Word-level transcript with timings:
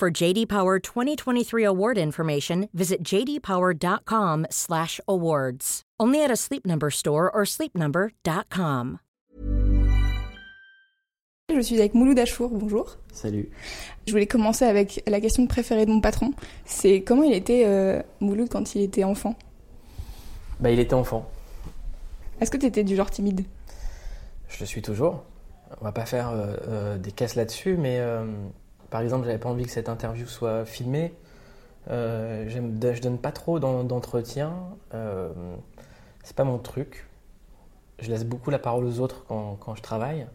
For 0.00 0.10
JD 0.10 0.48
Power 0.48 0.78
2023 0.78 1.62
award 1.62 1.98
information, 1.98 2.70
visit 2.72 3.04
jdpower.com/awards. 3.04 5.82
Only 6.00 6.24
at 6.24 6.30
a 6.30 6.36
Sleep 6.36 6.66
Number 6.66 6.90
store 6.90 7.30
or 7.30 7.44
sleepnumber.com. 7.44 8.98
Je 11.54 11.60
suis 11.60 11.78
avec 11.78 11.92
Mouloud 11.92 12.18
Achour, 12.18 12.48
bonjour. 12.48 12.96
Salut. 13.12 13.50
Je 14.06 14.12
voulais 14.12 14.26
commencer 14.26 14.64
avec 14.64 15.02
la 15.06 15.20
question 15.20 15.46
préférée 15.46 15.84
de 15.84 15.90
mon 15.90 16.00
patron. 16.00 16.32
C'est 16.64 17.02
comment 17.02 17.24
il 17.24 17.34
était 17.34 17.64
euh, 17.66 18.00
Mouloud 18.20 18.48
quand 18.48 18.74
il 18.74 18.80
était 18.80 19.04
enfant? 19.04 19.36
Bah, 20.60 20.70
il 20.70 20.78
était 20.78 20.94
enfant. 20.94 21.30
Est-ce 22.40 22.50
que 22.50 22.56
tu 22.56 22.64
étais 22.64 22.84
du 22.84 22.96
genre 22.96 23.10
timide? 23.10 23.44
Je 24.48 24.60
le 24.60 24.66
suis 24.66 24.80
toujours. 24.80 25.24
On 25.78 25.84
va 25.84 25.92
pas 25.92 26.06
faire 26.06 26.30
euh, 26.30 26.56
euh, 26.68 26.96
des 26.96 27.12
caisses 27.12 27.34
là-dessus, 27.34 27.76
mais 27.76 27.98
euh, 27.98 28.24
par 28.90 29.00
exemple, 29.00 29.26
j'avais 29.26 29.38
pas 29.38 29.48
envie 29.48 29.64
que 29.64 29.70
cette 29.70 29.88
interview 29.88 30.26
soit 30.26 30.64
filmée. 30.64 31.14
Euh, 31.90 32.48
je 32.48 33.00
donne 33.00 33.18
pas 33.18 33.32
trop 33.32 33.58
d'en- 33.58 33.84
d'entretien. 33.84 34.54
Euh, 34.94 35.30
c'est 36.22 36.36
pas 36.36 36.44
mon 36.44 36.58
truc. 36.58 37.06
Je 37.98 38.10
laisse 38.10 38.24
beaucoup 38.24 38.50
la 38.50 38.58
parole 38.58 38.84
aux 38.84 39.00
autres 39.00 39.24
quand, 39.28 39.56
quand 39.60 39.74
je 39.74 39.82
travaille. 39.82 40.26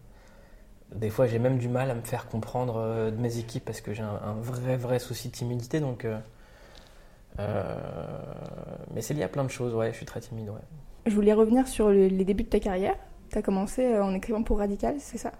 Des 0.93 1.09
fois, 1.09 1.27
j'ai 1.27 1.39
même 1.39 1.57
du 1.57 1.67
mal 1.67 1.89
à 1.89 1.95
me 1.95 2.01
faire 2.03 2.27
comprendre 2.27 2.77
euh, 2.77 3.11
de 3.11 3.17
mes 3.17 3.37
équipes 3.39 3.65
parce 3.65 3.81
que 3.81 3.93
j'ai 3.93 4.03
un, 4.03 4.19
un 4.23 4.33
vrai, 4.33 4.77
vrai 4.77 4.99
souci 4.99 5.29
de 5.29 5.33
timidité. 5.33 5.79
Donc, 5.79 6.05
euh, 6.05 6.17
euh, 7.39 7.75
mais 8.93 9.01
c'est 9.01 9.13
lié 9.13 9.23
à 9.23 9.27
plein 9.27 9.43
de 9.43 9.49
choses. 9.49 9.73
Ouais, 9.73 9.91
je 9.91 9.97
suis 9.97 10.05
très 10.05 10.19
timide. 10.21 10.49
Ouais. 10.49 10.61
Je 11.05 11.13
voulais 11.15 11.33
revenir 11.33 11.67
sur 11.67 11.89
le- 11.89 12.07
les 12.07 12.23
débuts 12.25 12.43
de 12.43 12.49
ta 12.49 12.59
carrière. 12.59 12.95
Tu 13.35 13.39
as 13.39 13.41
commencé 13.41 13.83
euh, 13.85 14.01
en 14.01 14.13
écrivant 14.13 14.43
pour 14.43 14.59
Radical, 14.59 14.95
c'est 14.97 15.17
ça? 15.17 15.33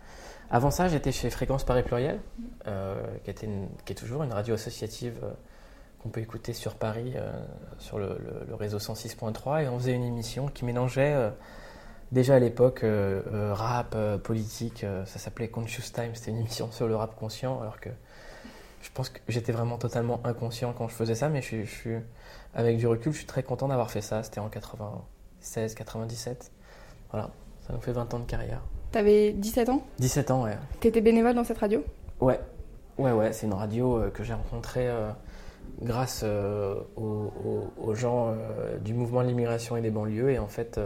Avant 0.51 0.69
ça, 0.69 0.89
j'étais 0.89 1.13
chez 1.13 1.29
Fréquence 1.29 1.63
Paris 1.63 1.81
Pluriel, 1.81 2.19
euh, 2.67 3.01
qui, 3.23 3.29
était 3.29 3.47
qui 3.85 3.93
est 3.93 3.95
toujours 3.95 4.21
une 4.23 4.33
radio 4.33 4.55
associative 4.55 5.17
euh, 5.23 5.29
qu'on 6.03 6.09
peut 6.09 6.19
écouter 6.19 6.51
sur 6.51 6.75
Paris, 6.75 7.13
sur 7.79 7.97
le, 7.97 8.07
le- 8.19 8.45
le 8.49 8.53
réseau 8.55 8.79
106.3, 8.79 9.63
et 9.63 9.69
on 9.69 9.79
faisait 9.79 9.93
une 9.93 10.03
émission 10.03 10.47
qui 10.49 10.66
mélangeait 10.66 11.16
déjà 12.11 12.35
à 12.35 12.39
l'époque 12.39 12.83
rap, 12.83 13.95
politique, 14.23 14.85
ça 15.05 15.17
s'appelait 15.19 15.47
Conscious 15.47 15.89
Time, 15.93 16.13
c'était 16.16 16.31
une 16.31 16.39
émission 16.39 16.69
sur 16.73 16.89
le 16.89 16.97
rap 16.97 17.16
conscient, 17.16 17.61
alors 17.61 17.79
que 17.79 17.89
je 18.81 18.89
pense 18.93 19.07
que 19.07 19.19
j'étais 19.29 19.53
vraiment 19.53 19.77
totalement 19.77 20.19
inconscient 20.25 20.73
quand 20.73 20.89
je 20.89 20.93
faisais 20.95 21.16
ça, 21.16 21.29
mais 21.29 21.41
je 21.41 21.63
suis, 21.63 21.95
avec 22.53 22.75
du 22.77 22.88
recul, 22.88 23.13
je 23.13 23.19
suis 23.19 23.25
très 23.25 23.41
content 23.43 23.69
d'avoir 23.69 23.89
fait 23.89 24.01
ça, 24.01 24.21
c'était 24.21 24.41
en 24.41 24.49
96, 24.49 25.73
97, 25.75 26.51
voilà, 27.09 27.29
ça 27.66 27.73
nous 27.73 27.80
fait 27.81 27.91
20 27.91 28.13
ans 28.13 28.19
de 28.19 28.25
carrière. 28.25 28.61
T'avais 28.91 29.31
17 29.33 29.69
ans 29.69 29.81
17 29.99 30.31
ans, 30.31 30.44
ouais. 30.44 30.58
T'étais 30.80 31.02
bénévole 31.02 31.33
dans 31.35 31.44
cette 31.44 31.58
radio 31.58 31.83
Ouais, 32.22 32.39
ouais, 32.97 33.11
ouais, 33.11 33.33
c'est 33.33 33.45
une 33.47 33.53
radio 33.53 33.97
euh, 33.97 34.09
que 34.09 34.23
j'ai 34.23 34.33
rencontrée 34.33 34.88
euh, 34.88 35.09
grâce 35.81 36.22
euh, 36.23 36.75
aux, 36.95 37.31
aux- 37.44 37.73
aux 37.89 37.94
gens 37.95 38.33
du 38.83 38.94
mouvement 38.94 39.22
de 39.23 39.27
l'immigration 39.27 39.75
et 39.77 39.81
des 39.81 39.89
banlieues. 39.91 40.31
Et 40.31 40.39
en 40.39 40.47
fait, 40.47 40.80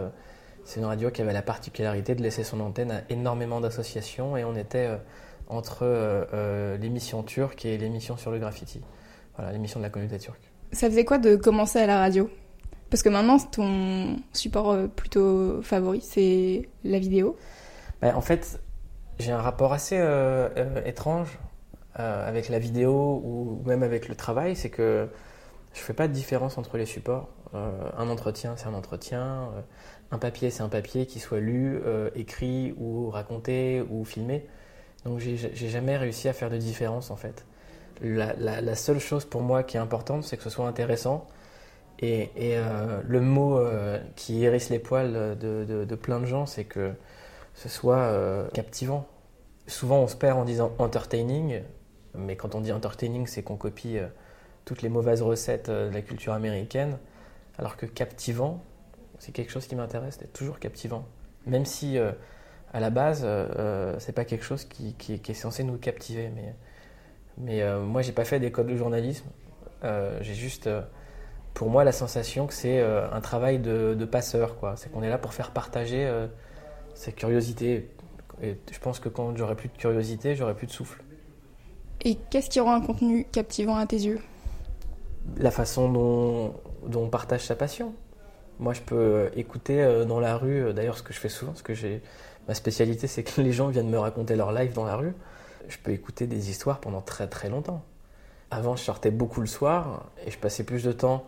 c'est 0.64 0.80
une 0.80 0.86
radio 0.86 1.10
qui 1.10 1.22
avait 1.22 1.32
la 1.32 1.42
particularité 1.42 2.14
de 2.14 2.22
laisser 2.22 2.42
son 2.44 2.60
antenne 2.60 2.90
à 2.90 3.00
énormément 3.10 3.60
d'associations. 3.60 4.36
Et 4.36 4.44
on 4.44 4.56
était 4.56 4.88
entre 5.48 5.84
l'émission 6.80 7.22
turque 7.22 7.64
et 7.64 7.78
l'émission 7.78 8.16
sur 8.16 8.30
le 8.30 8.38
graffiti. 8.38 8.80
Voilà, 9.36 9.52
l'émission 9.52 9.78
de 9.80 9.84
la 9.84 9.90
communauté 9.90 10.18
turque. 10.18 10.40
Ça 10.72 10.88
faisait 10.88 11.04
quoi 11.04 11.18
de 11.18 11.36
commencer 11.36 11.78
à 11.78 11.86
la 11.86 11.98
radio? 11.98 12.28
Parce 12.90 13.04
que 13.04 13.08
maintenant, 13.08 13.38
ton 13.38 14.16
support 14.32 14.72
euh, 14.72 14.86
plutôt 14.88 15.62
favori, 15.62 16.00
c'est 16.00 16.68
la 16.82 16.98
vidéo. 16.98 17.36
Ben, 18.02 18.14
en 18.16 18.20
fait, 18.20 18.60
j'ai 19.20 19.30
un 19.30 19.40
rapport 19.40 19.72
assez 19.72 19.96
euh, 19.96 20.48
euh, 20.56 20.84
étrange 20.84 21.38
avec 21.96 22.48
la 22.48 22.58
vidéo 22.58 23.20
ou 23.22 23.62
même 23.66 23.82
avec 23.82 24.08
le 24.08 24.14
travail, 24.14 24.56
c'est 24.56 24.70
que 24.70 25.06
je 25.74 25.80
fais 25.80 25.92
pas 25.92 26.08
de 26.08 26.14
différence 26.14 26.56
entre 26.56 26.78
les 26.78 26.86
supports. 26.86 27.28
Un 27.52 28.08
entretien, 28.08 28.54
c'est 28.56 28.68
un 28.68 28.74
entretien. 28.74 29.50
un 30.10 30.16
papier, 30.16 30.48
c'est 30.48 30.62
un 30.62 30.70
papier 30.70 31.04
qui 31.04 31.20
soit 31.20 31.40
lu, 31.40 31.78
écrit 32.14 32.72
ou 32.78 33.10
raconté 33.10 33.84
ou 33.90 34.06
filmé. 34.06 34.46
Donc 35.04 35.18
j'ai 35.18 35.68
jamais 35.68 35.98
réussi 35.98 36.26
à 36.26 36.32
faire 36.32 36.48
de 36.48 36.56
différence 36.56 37.10
en 37.10 37.16
fait. 37.16 37.44
La 38.00 38.76
seule 38.76 39.00
chose 39.00 39.26
pour 39.26 39.42
moi 39.42 39.62
qui 39.62 39.76
est 39.76 39.80
importante, 39.80 40.24
c'est 40.24 40.38
que 40.38 40.44
ce 40.44 40.50
soit 40.50 40.66
intéressant. 40.66 41.26
Et, 42.02 42.30
euh, 42.38 43.02
le 43.06 43.20
mot 43.20 43.58
euh, 43.58 43.98
qui 44.16 44.42
hérisse 44.42 44.70
les 44.70 44.78
poils 44.78 45.36
de, 45.38 45.94
plein 45.96 46.18
de 46.18 46.24
gens, 46.24 46.46
c'est 46.46 46.64
que 46.64 46.92
ce 47.54 47.68
soit 47.68 47.98
euh, 47.98 48.48
captivant. 48.50 49.06
Souvent, 49.66 49.98
on 49.98 50.06
se 50.08 50.16
perd 50.16 50.38
en 50.38 50.44
disant 50.44 50.72
entertaining, 50.78 51.60
mais 52.14 52.36
quand 52.36 52.54
on 52.54 52.60
dit 52.60 52.72
entertaining, 52.72 53.26
c'est 53.26 53.42
qu'on 53.42 53.56
copie 53.56 53.98
toutes 54.64 54.80
les 54.82 54.88
mauvaises 54.88 55.22
recettes 55.22 55.68
de 55.70 55.90
la 55.92 56.00
culture 56.00 56.32
américaine, 56.32 56.98
alors 57.58 57.76
que 57.76 57.86
captivant, 57.86 58.64
c'est 59.18 59.32
quelque 59.32 59.52
chose 59.52 59.66
qui 59.66 59.76
m'intéresse 59.76 60.18
d'être 60.18 60.32
toujours 60.32 60.58
captivant. 60.58 61.04
Même 61.46 61.66
si, 61.66 61.98
à 61.98 62.80
la 62.80 62.90
base, 62.90 63.26
c'est 63.98 64.14
pas 64.14 64.24
quelque 64.24 64.44
chose 64.44 64.64
qui, 64.64 64.96
est 65.08 65.34
censé 65.34 65.62
nous 65.62 65.76
captiver. 65.76 66.30
Mais, 66.34 66.54
mais 67.38 67.78
moi, 67.80 68.02
j'ai 68.02 68.12
pas 68.12 68.24
fait 68.24 68.40
d'école 68.40 68.66
de 68.66 68.76
journalisme. 68.76 69.28
J'ai 69.82 70.34
juste, 70.34 70.68
pour 71.60 71.68
moi, 71.68 71.84
la 71.84 71.92
sensation 71.92 72.46
que 72.46 72.54
c'est 72.54 72.80
euh, 72.80 73.06
un 73.12 73.20
travail 73.20 73.58
de, 73.58 73.92
de 73.92 74.04
passeur. 74.06 74.56
quoi. 74.56 74.76
C'est 74.76 74.90
qu'on 74.90 75.02
est 75.02 75.10
là 75.10 75.18
pour 75.18 75.34
faire 75.34 75.50
partager 75.50 76.06
euh, 76.06 76.26
cette 76.94 77.16
curiosité. 77.16 77.90
Et 78.40 78.56
je 78.72 78.78
pense 78.78 78.98
que 78.98 79.10
quand 79.10 79.36
j'aurai 79.36 79.54
plus 79.56 79.68
de 79.68 79.76
curiosité, 79.76 80.34
j'aurai 80.34 80.54
plus 80.54 80.66
de 80.66 80.72
souffle. 80.72 81.02
Et 82.00 82.14
qu'est-ce 82.14 82.48
qui 82.48 82.60
rend 82.60 82.72
un 82.72 82.80
contenu 82.80 83.26
captivant 83.30 83.76
à 83.76 83.84
tes 83.84 83.98
yeux? 83.98 84.20
La 85.36 85.50
façon 85.50 85.92
dont, 85.92 86.54
dont 86.86 87.04
on 87.04 87.08
partage 87.10 87.44
sa 87.44 87.56
passion. 87.56 87.92
Moi, 88.58 88.72
je 88.72 88.80
peux 88.80 89.30
écouter 89.36 89.82
euh, 89.82 90.06
dans 90.06 90.18
la 90.18 90.38
rue, 90.38 90.64
euh, 90.64 90.72
d'ailleurs, 90.72 90.96
ce 90.96 91.02
que 91.02 91.12
je 91.12 91.18
fais 91.18 91.28
souvent, 91.28 91.52
parce 91.52 91.60
que 91.60 91.74
j'ai 91.74 92.00
ma 92.48 92.54
spécialité, 92.54 93.06
c'est 93.06 93.22
que 93.22 93.38
les 93.42 93.52
gens 93.52 93.68
viennent 93.68 93.90
me 93.90 93.98
raconter 93.98 94.34
leur 94.34 94.52
life 94.52 94.72
dans 94.72 94.86
la 94.86 94.96
rue. 94.96 95.12
Je 95.68 95.76
peux 95.76 95.90
écouter 95.90 96.26
des 96.26 96.48
histoires 96.48 96.80
pendant 96.80 97.02
très 97.02 97.26
très 97.26 97.50
longtemps. 97.50 97.84
Avant, 98.50 98.76
je 98.76 98.82
sortais 98.82 99.10
beaucoup 99.10 99.42
le 99.42 99.46
soir 99.46 100.06
et 100.26 100.30
je 100.30 100.38
passais 100.38 100.64
plus 100.64 100.84
de 100.84 100.92
temps 100.92 101.26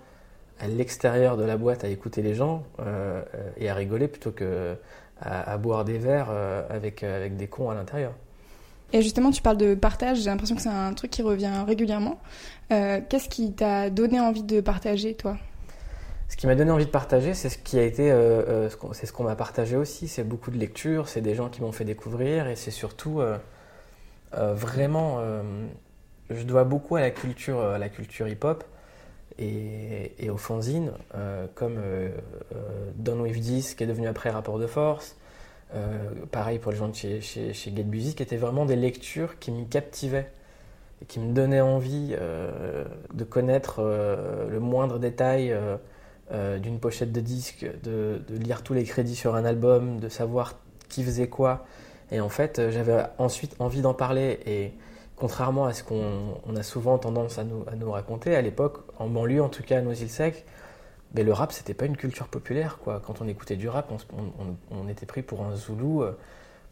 à 0.62 0.69
l'extérieur 0.69 1.37
de 1.37 1.45
la 1.45 1.56
boîte 1.56 1.83
à 1.83 1.89
écouter 1.89 2.23
les 2.23 2.34
gens 2.34 2.62
euh, 2.78 3.23
euh, 3.34 3.50
et 3.56 3.69
à 3.69 3.75
rigoler 3.75 4.06
plutôt 4.06 4.31
que 4.31 4.77
à, 5.21 5.53
à 5.53 5.59
boire 5.59 5.84
des 5.84 5.99
verres 5.99 6.28
euh, 6.31 6.62
avec, 6.71 7.03
avec 7.03 7.37
des 7.37 7.49
cons 7.49 7.69
à 7.69 7.75
l'intérieur. 7.75 8.12
Et 8.93 9.03
justement, 9.03 9.31
tu 9.31 9.43
parles 9.43 9.56
de 9.56 9.75
partage, 9.75 10.19
j'ai 10.19 10.31
l'impression 10.31 10.55
que 10.55 10.62
c'est 10.62 10.69
un 10.69 10.93
truc 10.93 11.11
qui 11.11 11.22
revient 11.22 11.65
régulièrement. 11.67 12.21
Euh, 12.72 13.01
Qu'est-ce 13.09 13.28
qui 13.28 13.53
t'a 13.53 13.91
donné 13.91 14.21
envie 14.21 14.43
de 14.43 14.61
partager, 14.61 15.15
toi? 15.15 15.37
Ce 16.28 16.37
qui 16.37 16.47
m'a 16.47 16.55
donné 16.55 16.71
envie 16.71 16.87
de 16.87 16.91
partager, 16.91 17.34
c'est 17.34 17.49
ce 17.49 17.59
qui 17.59 17.78
a 17.78 17.83
été, 17.83 18.12
euh, 18.12 18.69
c'est 18.93 19.06
ce 19.06 19.12
qu'on 19.12 19.25
m'a 19.25 19.34
partagé 19.34 19.77
aussi. 19.77 20.09
C'est 20.09 20.25
beaucoup 20.25 20.51
de 20.51 20.59
lectures, 20.59 21.09
c'est 21.09 21.22
des 21.22 21.34
gens 21.34 21.49
qui 21.49 21.62
m'ont 21.62 21.72
fait 21.72 21.84
découvrir, 21.84 22.47
et 22.47 22.56
c'est 22.56 22.71
surtout 22.71 23.21
euh, 23.21 23.39
vraiment, 24.55 25.21
je 26.31 26.43
dois 26.45 26.65
beaucoup 26.65 26.97
à 26.97 27.01
la 27.01 27.11
culture, 27.11 27.61
à 27.61 27.78
la 27.78 27.89
culture 27.89 28.28
hip-hop 28.28 28.65
et, 29.39 30.13
et 30.19 30.31
aux 30.31 30.37
fanzines, 30.37 30.93
euh, 31.15 31.47
comme 31.55 31.77
euh, 31.79 32.11
euh, 32.55 32.91
Don 32.97 33.21
With 33.21 33.41
This, 33.41 33.75
qui 33.75 33.84
est 33.84 33.87
devenu 33.87 34.07
après 34.07 34.31
Rapport 34.31 34.59
de 34.59 34.67
Force. 34.67 35.17
Euh, 35.75 36.11
pareil 36.31 36.59
pour 36.59 36.73
les 36.73 36.79
gens 36.79 36.89
de 36.89 36.95
chez, 36.95 37.21
chez, 37.21 37.53
Get 37.55 37.84
Busy, 37.84 38.15
qui 38.15 38.23
étaient 38.23 38.37
vraiment 38.37 38.67
des 38.67 38.77
lectures 38.77 39.39
qui 39.39 39.51
me 39.51 39.65
captivaient 39.65 40.31
et 41.01 41.07
qui 41.07 41.19
me 41.19 41.33
donnaient 41.33 41.63
envie 41.63 42.15
euh, 42.19 42.84
de 43.15 43.25
connaître 43.25 43.83
le 43.83 44.61
moindre 44.61 44.99
détail 44.99 45.57
d'une 46.61 46.79
pochette 46.79 47.13
de 47.13 47.21
disque, 47.21 47.67
de, 47.83 48.21
de 48.29 48.37
lire 48.37 48.63
tous 48.63 48.75
les 48.75 48.84
crédits 48.84 49.17
sur 49.17 49.34
un 49.34 49.45
album, 49.45 49.99
de 49.99 50.09
savoir 50.09 50.55
qui 50.89 51.03
faisait 51.03 51.29
quoi. 51.29 51.65
Et 52.11 52.21
en 52.21 52.29
fait, 52.29 52.71
j'avais 52.71 53.05
ensuite 53.19 53.57
envie 53.59 53.81
d'en 53.81 53.95
parler. 53.95 54.41
Et 54.47 54.73
contrairement 55.16 55.66
à 55.66 55.72
ce 55.72 55.82
qu'on 55.84 56.41
on 56.47 56.56
a 56.56 56.62
souvent 56.62 56.98
tendance 56.98 57.38
à 57.38 57.44
nous, 57.44 57.91
raconter, 57.91 58.34
à 58.34 58.42
l'époque, 58.42 58.78
en 58.98 59.09
banlieue 59.09 59.42
en 59.42 59.48
tout 59.48 59.62
cas 59.62 59.78
à 59.78 59.80
Noisy-le-Sec, 59.80 60.44
mais 61.14 61.24
le 61.24 61.32
rap, 61.32 61.53
c'était 61.53 61.74
pas 61.74 61.86
une 61.86 61.97
culture 61.97 62.28
populaire. 62.28 62.78
Quoi. 62.78 63.00
Quand 63.04 63.20
on 63.20 63.28
écoutait 63.28 63.56
du 63.56 63.68
rap, 63.68 63.92
on, 64.70 64.88
était 64.88 65.06
pris 65.06 65.22
pour 65.22 65.42
un 65.44 65.54
zoulou. 65.54 66.03
euh, 66.03 66.12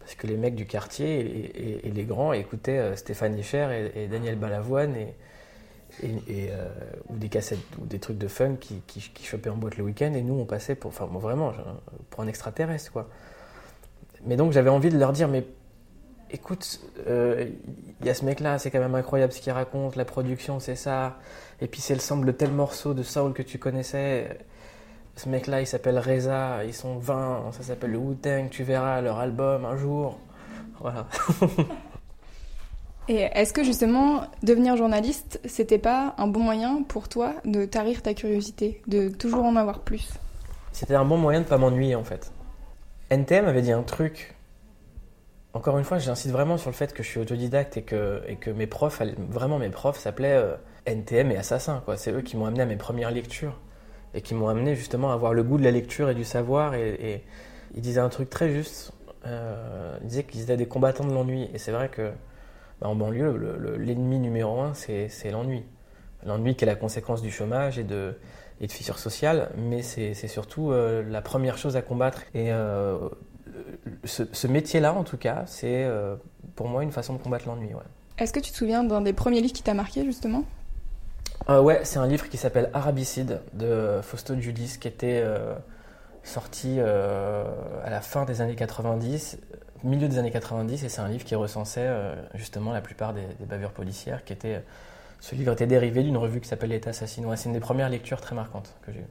parce 0.01 0.15
que 0.15 0.27
les 0.27 0.39
mecs 0.39 0.55
du 0.55 0.67
quartier 0.67 1.85
et, 1.87 1.91
les 1.91 2.05
grands 2.05 2.33
écoutaient 2.33 2.79
euh, 2.79 2.97
Stéphane 2.97 3.39
Echer 3.39 3.91
et, 3.95 4.09
Daniel 4.09 4.37
Balavoine 4.37 4.97
et, 4.97 5.15
ou 7.11 7.17
des 7.17 7.29
cassettes 7.29 7.59
ou 7.81 7.85
des 7.85 7.99
trucs 7.99 8.17
de 8.17 8.29
fun 8.29 8.55
qui, 8.57 8.81
qui, 8.87 9.25
chopaient 9.25 9.51
en 9.51 9.57
boîte 9.57 9.77
le 9.77 9.85
week-end 9.85 10.15
et 10.15 10.23
nous 10.23 10.35
on 10.35 10.47
passait 10.47 10.75
pour, 10.75 10.89
enfin 10.89 11.05
vraiment, 11.07 11.53
pour 12.09 12.23
un 12.23 12.29
extraterrestre 12.29 12.93
quoi. 12.93 13.11
Mais 14.25 14.37
donc 14.37 14.53
j'avais 14.53 14.71
envie 14.71 14.89
de 14.89 14.99
leur 14.99 15.13
dire 15.13 15.29
mais 15.29 15.45
écoute, 16.33 16.81
il 17.07 18.07
y 18.07 18.09
a 18.09 18.15
ce 18.15 18.25
mec-là, 18.25 18.59
c'est 18.59 18.71
quand 18.71 18.81
même 18.81 18.95
incroyable 18.95 19.33
ce 19.33 19.41
qu'il 19.41 19.53
raconte, 19.53 19.97
la 19.97 20.05
production 20.05 20.61
c'est 20.61 20.77
ça, 20.77 21.19
et 21.61 21.67
puis 21.67 21.81
c'est 21.81 21.95
le 21.95 22.01
semble 22.01 22.27
de 22.27 22.33
tel 22.33 22.53
morceau 22.53 22.95
de 22.95 23.03
soul 23.03 23.33
que 23.33 23.43
tu 23.43 23.59
connaissais. 23.59 24.39
Ce 25.17 25.29
mec-là, 25.29 25.61
il 25.61 25.67
s'appelle 25.67 25.99
Reza, 25.99 26.65
ils 26.65 26.75
sont 26.75 26.97
20, 26.99 27.53
ça 27.53 27.63
s'appelle 27.63 27.91
le 27.91 27.99
Wu-Tang, 27.99 28.49
tu 28.51 28.63
verras 28.63 29.01
leur 29.01 29.19
album 29.19 29.65
un 29.65 29.77
jour. 29.77 30.19
Voilà. 30.81 31.07
Et 33.09 33.29
est-ce 33.35 33.53
que 33.53 33.65
justement, 33.65 34.23
devenir 34.43 34.77
journaliste, 34.77 35.41
c'était 35.45 35.79
pas 35.79 36.15
un 36.17 36.29
bon 36.29 36.41
moyen 36.41 36.83
pour 36.85 37.09
toi 37.09 37.35
de 37.45 37.65
tarir 37.65 38.03
ta 38.03 38.15
curiosité, 38.15 38.81
de 38.87 39.09
toujours 39.09 39.45
en 39.45 39.57
avoir 39.57 39.81
plus? 39.81 40.11
C'était 40.73 40.95
un 40.95 41.05
bon 41.05 41.17
moyen 41.17 41.41
de 41.41 41.47
pas 41.47 41.59
m'ennuyer 41.59 41.97
en 41.97 42.05
fait. 42.05 42.33
NTM 43.11 43.47
avait 43.47 43.63
dit 43.63 43.73
un 43.73 43.83
truc. 43.83 44.37
Encore 45.53 45.79
une 45.79 45.85
fois, 45.85 45.99
j'insiste 45.99 46.33
vraiment 46.33 46.57
sur 46.59 46.71
le 46.71 46.77
fait 46.77 46.93
que 46.95 47.03
je 47.03 47.09
suis 47.09 47.19
autodidacte 47.19 47.77
et 47.77 47.83
que, 47.83 48.51
mes 48.51 48.67
profs, 48.67 49.03
vraiment 49.19 49.59
mes 49.59 49.69
profs, 49.71 49.99
s'appelaient 49.99 50.37
euh, 50.37 50.55
NTM 50.87 51.33
et 51.33 51.37
Assassin. 51.37 51.83
C'est 51.97 52.13
eux 52.13 52.23
qui 52.23 52.37
m'ont 52.37 52.47
amené 52.47 52.63
à 52.63 52.67
mes 52.67 52.77
premières 52.77 53.11
lectures 53.11 53.59
et 54.15 54.23
qui 54.23 54.35
m'ont 54.35 54.49
amené 54.49 54.77
justement 54.77 55.11
à 55.11 55.15
avoir 55.15 55.35
le 55.35 55.43
goût 55.43 55.59
de 55.59 55.65
la 55.65 55.73
lecture 55.73 56.09
et 56.09 56.15
du 56.15 56.25
savoir. 56.25 56.75
Et, 56.75 57.25
ils 57.75 57.81
disaient 57.81 58.01
un 58.01 58.09
truc 58.09 58.31
très 58.31 58.51
juste. 58.51 58.93
Euh, 59.27 59.97
ils 60.03 60.09
disaient 60.09 60.25
qu'ils 60.25 60.43
étaient 60.43 60.57
des 60.57 60.67
combattants 60.67 61.05
de 61.05 61.13
l'ennui. 61.13 61.49
Et 61.53 61.59
c'est 61.59 61.73
vrai 61.73 61.89
que 61.89 62.13
bah, 62.81 62.89
en 62.89 62.95
banlieue, 62.95 63.77
l'ennemi 63.79 64.21
numéro 64.21 64.61
un, 64.61 64.75
c'est 64.75 65.31
l'ennui. 65.31 65.65
L'ennui 66.25 66.55
qui 66.55 66.65
est 66.65 66.67
la 66.67 66.77
conséquence 66.77 67.23
du 67.23 67.31
chômage 67.31 67.79
et 67.79 67.85
de, 67.85 68.15
fissures 68.69 68.99
sociales, 68.99 69.51
mais 69.57 69.83
c'est 69.83 70.15
surtout 70.29 70.71
euh, 70.71 71.03
la 71.03 71.23
première 71.23 71.59
chose 71.59 71.77
à 71.77 71.83
combattre. 71.83 72.23
Euh, 73.71 74.27
ce, 74.33 74.47
métier-là, 74.47 74.95
en 74.95 75.05
tout 75.05 75.17
cas, 75.17 75.45
c'est 75.47 75.85
euh, 75.85 76.17
pour 76.57 76.69
moi 76.69 76.83
une 76.83 76.93
façon 76.93 77.15
de 77.15 77.19
combattre 77.19 77.47
l'ennui. 77.49 77.75
Ouais. 77.75 77.83
Est-ce 78.19 78.33
que 78.33 78.41
tu 78.41 78.51
te 78.51 78.57
souviens 78.57 78.85
d'un 78.85 79.01
des 79.01 79.13
premiers 79.13 79.41
livres 79.41 79.55
qui 79.55 79.63
t'a 79.63 79.75
marqué, 79.75 80.05
justement? 80.05 80.45
Ouais, 81.49 81.81
c'est 81.83 81.99
un 81.99 82.07
livre 82.07 82.29
qui 82.29 82.37
s'appelle 82.37 82.71
Arabicide 82.75 83.41
de 83.55 84.01
Fausto 84.03 84.39
Judis, 84.39 84.77
qui 84.79 84.87
était 84.87 85.25
sorti 86.23 86.79
à 86.79 87.91
la 87.91 88.01
fin 88.03 88.25
des 88.25 88.41
années 88.41 88.55
90 88.55 89.39
milieu 89.85 90.09
des 90.09 90.19
années 90.19 90.31
90 90.31 90.85
et 90.85 90.89
c'est 90.89 91.01
un 91.01 91.09
livre 91.09 91.25
qui 91.25 91.35
recensait 91.35 91.87
euh, 91.87 92.15
justement 92.35 92.73
la 92.73 92.81
plupart 92.81 93.15
des, 93.15 93.27
bavures 93.47 93.73
policières 93.73 94.25
qui 94.25 94.33
était 94.33 94.63
ce 95.21 95.35
livre 95.35 95.53
était 95.53 95.67
dérivé 95.67 96.03
d'une 96.03 96.17
revue 96.17 96.41
qui 96.41 96.49
s'appelle 96.49 96.71
L'État 96.71 96.91
assassinois. 96.91 97.37
C'est 97.37 97.51
une 97.51 97.53
des 97.53 97.61
premières 97.61 97.91
lectures 97.91 98.23
très 98.23 98.35
marquantes 98.35 98.75
que 98.83 98.93
j'ai 98.93 99.01
eues. 99.01 99.11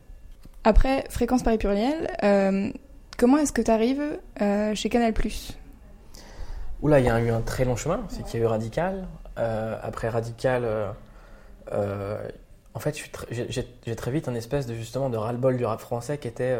Après 0.63 1.03
Fréquence 1.09 1.43
Paris 1.43 1.59
Pluriel, 1.59 2.09
euh, 2.23 2.71
comment 3.19 3.37
est-ce 3.37 3.53
que 3.53 3.61
tu 3.61 3.69
arrives 3.69 4.19
euh, 4.41 4.73
chez 4.73 4.89
Canal 4.89 5.13
Oula, 6.81 6.99
il 6.99 7.05
y 7.05 7.09
a 7.09 7.19
eu 7.19 7.29
un 7.29 7.41
très 7.41 7.65
long 7.65 7.75
chemin. 7.75 8.01
C'est 8.09 8.23
qu'il 8.23 8.39
y 8.39 8.43
a 8.43 8.45
eu 8.45 8.47
Radical. 8.47 9.07
après 9.35 10.09
Radical, 10.09 10.65
en 11.71 12.79
fait, 12.79 12.95
j'ai 13.29 13.95
très 13.95 14.11
vite 14.11 14.27
un 14.27 14.35
espèce 14.35 14.65
de 14.65 14.73
justement 14.73 15.09
de 15.09 15.17
ras-le-bol 15.17 15.57
du 15.57 15.65
rap 15.65 15.81
français 15.81 16.17
qui 16.17 16.27
était 16.27 16.57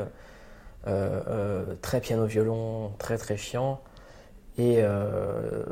très 1.82 2.02
piano-violon, 2.02 2.92
très 3.00 3.18
très 3.18 3.38
chiant. 3.38 3.82
Et 4.60 4.80
euh, 4.80 5.64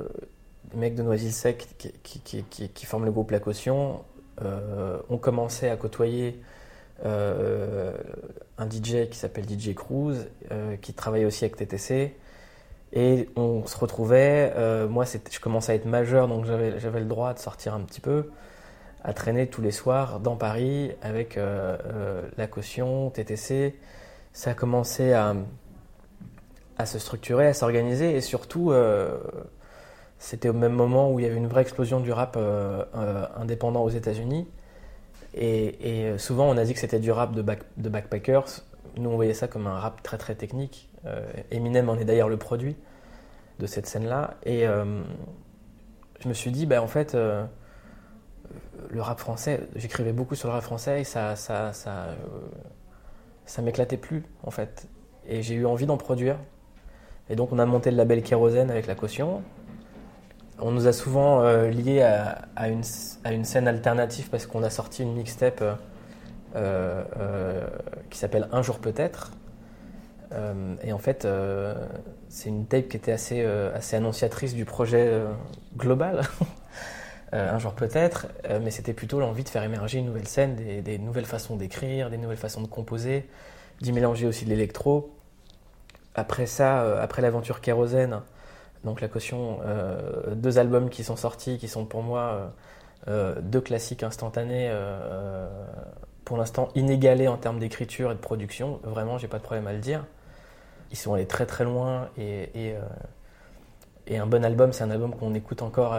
les 0.72 0.80
mecs 0.80 0.96
de 0.96 1.04
Noisy-le-Sec 1.04 1.68
qui, 2.04 2.86
forment 2.86 3.04
le 3.04 3.12
groupe 3.12 3.32
La 3.32 3.40
Caution 3.40 4.02
euh, 4.42 4.98
ont 5.10 5.18
commencé 5.18 5.68
à 5.68 5.76
côtoyer 5.76 6.40
euh, 6.40 6.44
un 7.06 8.70
DJ 8.70 9.10
qui 9.10 9.18
s'appelle 9.18 9.46
DJ 9.48 9.74
Cruz, 9.74 10.16
qui 10.82 10.94
travaillait 10.94 11.26
aussi 11.26 11.46
avec 11.46 11.56
TTC. 11.56 12.16
Et 12.94 13.30
on 13.36 13.66
se 13.68 13.78
retrouvait, 13.78 14.54
moi 14.90 15.06
je 15.06 15.40
commençais 15.40 15.74
à 15.74 15.76
être 15.76 15.86
majeur, 15.86 16.28
donc 16.28 16.46
j'avais 16.46 17.00
le 17.00 17.06
droit 17.06 17.34
de 17.34 17.40
sortir 17.40 17.74
un 17.74 17.82
petit 17.82 18.02
peu, 18.02 18.32
à 19.04 19.14
traîner 19.14 19.48
tous 19.48 19.62
les 19.62 19.72
soirs 19.72 20.20
dans 20.20 20.36
Paris 20.36 20.92
avec 21.02 21.38
la 22.38 22.48
caution, 22.48 23.10
TTC. 23.10 23.76
Ça 24.38 24.52
a 24.52 24.54
commencé 24.54 25.14
à, 25.14 25.36
se 26.86 27.00
structurer, 27.00 27.48
à 27.48 27.54
s'organiser 27.56 28.16
et 28.16 28.22
surtout 28.22 28.72
euh, 28.72 29.18
c'était 30.20 30.48
au 30.48 30.54
même 30.54 30.74
moment 30.74 31.12
où 31.12 31.20
il 31.20 31.24
y 31.24 31.26
avait 31.26 31.38
une 31.38 31.48
vraie 31.48 31.64
explosion 31.64 32.00
du 32.00 32.12
rap 32.12 32.36
euh, 32.38 32.86
euh, 32.96 33.26
indépendant 33.36 33.82
aux 33.82 33.90
États-Unis. 33.90 34.48
Et, 35.40 36.14
souvent 36.18 36.50
on 36.50 36.58
a 36.58 36.64
dit 36.64 36.74
que 36.74 36.80
c'était 36.80 37.00
du 37.00 37.12
rap 37.12 37.34
de, 37.34 37.42
backpackers. 37.42 38.64
Nous 38.98 39.10
on 39.10 39.16
voyait 39.16 39.34
ça 39.34 39.48
comme 39.48 39.68
un 39.68 39.80
rap 39.80 40.02
très 40.04 40.18
très 40.18 40.36
technique. 40.36 40.90
Eminem 41.52 41.90
en 41.90 41.96
est 41.96 42.06
d'ailleurs 42.06 42.30
le 42.30 42.38
produit 42.38 42.76
de 43.60 43.68
cette 43.68 43.86
scène-là. 43.86 44.36
Et 44.44 44.66
je 46.20 46.28
me 46.28 46.34
suis 46.34 46.52
dit, 46.52 46.66
bah, 46.66 46.82
en 46.82 46.88
fait, 46.88 47.16
le 48.90 49.02
rap 49.02 49.20
français, 49.20 49.62
j'écrivais 49.76 50.14
beaucoup 50.14 50.36
sur 50.36 50.48
le 50.48 50.54
rap 50.54 50.64
français 50.64 51.02
et 51.02 51.04
ça, 51.04 51.36
ça, 51.36 51.74
ça, 51.74 52.08
ça 53.46 53.62
m'éclatait 53.62 53.98
plus 53.98 54.24
en 54.44 54.52
fait. 54.52 54.88
Et 55.28 55.42
j'ai 55.42 55.56
eu 55.56 55.66
envie 55.66 55.86
d'en 55.86 55.98
produire. 55.98 56.38
Et 57.30 57.36
donc 57.36 57.52
on 57.52 57.60
a 57.60 57.66
monté 57.66 57.92
le 57.92 57.98
label 57.98 58.22
Kérosène 58.22 58.72
avec 58.72 58.88
la 58.88 58.96
caution. 58.96 59.42
On 60.60 60.72
nous 60.72 60.88
a 60.88 60.94
souvent 60.94 61.42
euh, 61.42 61.70
liés 61.70 62.02
à, 62.02 62.68
une, 62.68 62.84
scène 63.44 63.68
alternative 63.68 64.30
parce 64.30 64.48
qu'on 64.48 64.64
a 64.64 64.72
sorti 64.72 65.04
une 65.04 65.14
mixtape 65.14 65.62
euh, 65.62 65.76
euh, 66.56 67.68
qui 68.10 68.18
s'appelle 68.18 68.48
Un 68.52 68.64
jour 68.64 68.80
peut-être. 68.80 69.32
et 70.84 70.92
en 70.92 70.98
fait, 70.98 71.28
c'est 72.30 72.50
une 72.50 72.66
tape 72.66 72.90
qui 72.90 72.98
était 72.98 73.12
assez, 73.12 73.46
annonciatrice 73.94 74.56
du 74.56 74.66
projet 74.66 75.22
global. 75.78 76.22
un 77.32 77.60
jour 77.60 77.74
peut-être, 77.74 78.28
mais 78.62 78.72
c'était 78.72 78.94
plutôt 78.94 79.20
l'envie 79.20 79.44
de 79.44 79.50
faire 79.50 79.64
émerger 79.64 80.00
une 80.00 80.06
nouvelle 80.08 80.28
scène, 80.28 80.56
des, 80.56 80.98
nouvelles 80.98 81.26
façons 81.26 81.56
d'écrire, 81.56 82.10
des 82.10 82.18
nouvelles 82.18 82.38
façons 82.38 82.62
de 82.62 82.68
composer, 82.68 83.30
d'y 83.82 83.92
mélanger 83.92 84.26
aussi 84.26 84.46
de 84.46 84.50
l'électro. 84.50 85.14
Après 86.16 86.48
ça, 86.48 87.00
après 87.00 87.22
l'aventure 87.22 87.62
Kérosène, 87.62 88.22
donc 88.84 89.02
la 89.02 89.08
caution, 89.08 89.60
euh, 89.66 90.36
deux 90.36 90.60
albums 90.60 90.90
qui 90.90 91.04
sont 91.04 91.16
sortis, 91.16 91.58
qui 91.58 91.68
sont 91.68 91.86
pour 91.86 92.04
moi 92.04 92.54
euh, 93.08 93.36
deux 93.42 93.62
classiques 93.62 94.04
instantanés, 94.04 94.72
pour 96.26 96.38
l'instant 96.38 96.70
inégalés 96.76 97.28
en 97.28 97.38
termes 97.38 97.60
d'écriture 97.60 98.12
et 98.12 98.16
de 98.16 98.20
production. 98.20 98.80
Vraiment, 98.84 99.18
j'ai 99.18 99.28
pas 99.28 99.38
de 99.38 99.44
problème 99.44 99.68
à 99.68 99.74
le 99.74 99.80
dire. 99.80 100.06
Ils 100.92 100.98
sont 100.98 101.14
allés 101.14 101.28
très 101.28 101.46
très 101.46 101.64
loin 101.64 102.10
et, 102.18 102.74
et, 104.08 104.18
un 104.18 104.26
bon 104.26 104.44
album, 104.46 104.72
c'est 104.72 104.84
un 104.84 104.92
album 104.92 105.14
qu'on 105.14 105.34
écoute 105.34 105.62
encore 105.62 105.98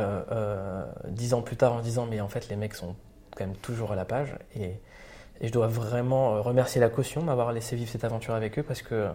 dix 1.09 1.35
ans 1.35 1.43
plus 1.43 1.57
tard 1.57 1.75
en 1.75 1.81
disant 1.81 2.07
mais 2.09 2.21
en 2.21 2.29
fait 2.29 2.49
les 2.49 2.57
mecs 2.57 2.75
sont 2.75 2.95
quand 3.37 3.47
même 3.47 3.57
toujours 3.57 3.93
à 3.93 3.97
la 3.97 4.07
page 4.07 4.35
et, 4.57 4.81
et 5.41 5.47
je 5.47 5.53
dois 5.53 5.67
vraiment 5.67 6.43
remercier 6.43 6.81
la 6.81 6.89
caution 6.89 7.23
m'avoir 7.23 7.53
laissé 7.53 7.77
vivre 7.77 7.91
cette 7.91 8.05
aventure 8.05 8.35
avec 8.35 8.59
eux 8.59 8.63
parce 8.63 8.81
que 8.81 9.09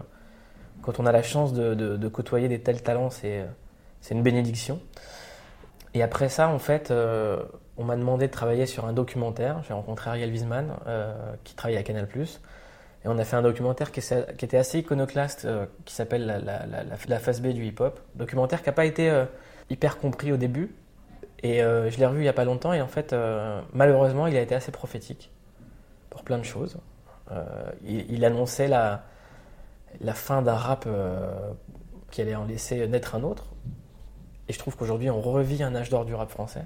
quand 0.82 1.00
on 1.00 1.06
a 1.06 1.12
la 1.12 1.22
chance 1.22 1.52
de, 1.52 2.08
côtoyer 2.08 2.48
des 2.48 2.60
tels 2.60 2.82
talents, 2.82 3.10
c'est 3.10 3.44
une 4.10 4.22
bénédiction. 4.22 4.80
Et 5.94 6.02
après 6.02 6.28
ça, 6.28 6.48
en 6.48 6.58
fait, 6.58 6.90
euh, 6.90 7.42
on 7.76 7.84
m'a 7.84 7.96
demandé 7.96 8.26
de 8.26 8.32
travailler 8.32 8.66
sur 8.66 8.84
un 8.84 8.92
documentaire. 8.92 9.62
J'ai 9.66 9.74
rencontré 9.74 10.10
Ariel 10.10 10.30
Wiesman, 10.30 10.74
euh, 10.86 11.14
qui 11.44 11.54
travaille 11.54 11.76
à 11.76 11.82
Canal+. 11.84 12.08
Et 12.16 13.08
on 13.08 13.16
a 13.16 13.24
fait 13.24 13.36
un 13.36 13.42
documentaire 13.42 13.92
qui, 13.92 14.00
était 14.00 14.56
assez 14.56 14.80
iconoclaste, 14.80 15.44
euh, 15.44 15.66
qui 15.84 15.94
s'appelle 15.94 16.42
la, 17.06 17.18
phase 17.18 17.40
B 17.40 17.48
du 17.48 17.64
hip-hop. 17.64 18.00
Documentaire 18.16 18.62
qui 18.62 18.68
n'a 18.68 18.72
pas 18.72 18.86
été 18.86 19.24
hyper 19.70 19.98
compris 19.98 20.32
au 20.32 20.36
début. 20.36 20.74
Et 21.44 21.58
je 21.60 21.98
l'ai 21.98 22.06
revu 22.06 22.20
il 22.20 22.22
n'y 22.22 22.28
a 22.28 22.32
pas 22.34 22.44
longtemps. 22.44 22.72
Et 22.72 22.82
en 22.82 22.88
fait, 22.88 23.14
malheureusement, 23.72 24.26
il 24.26 24.36
a 24.36 24.40
été 24.40 24.54
assez 24.54 24.72
prophétique 24.72 25.30
pour 26.10 26.24
plein 26.24 26.38
de 26.38 26.44
choses. 26.44 26.78
il, 27.84 28.24
annonçait 28.24 28.66
la, 28.66 29.04
la 30.00 30.14
fin 30.14 30.42
d'un 30.42 30.54
rap 30.54 30.84
euh, 30.86 31.52
qui 32.10 32.20
allait 32.20 32.34
en 32.34 32.44
laisser 32.44 32.86
naître 32.88 33.14
un 33.14 33.22
autre. 33.22 33.46
Et 34.48 34.52
je 34.52 34.58
trouve 34.58 34.76
qu'aujourd'hui, 34.76 35.10
on 35.10 35.20
revit 35.20 35.62
un 35.62 35.74
âge 35.74 35.90
d'or 35.90 36.04
du 36.04 36.14
rap 36.14 36.30
français. 36.30 36.64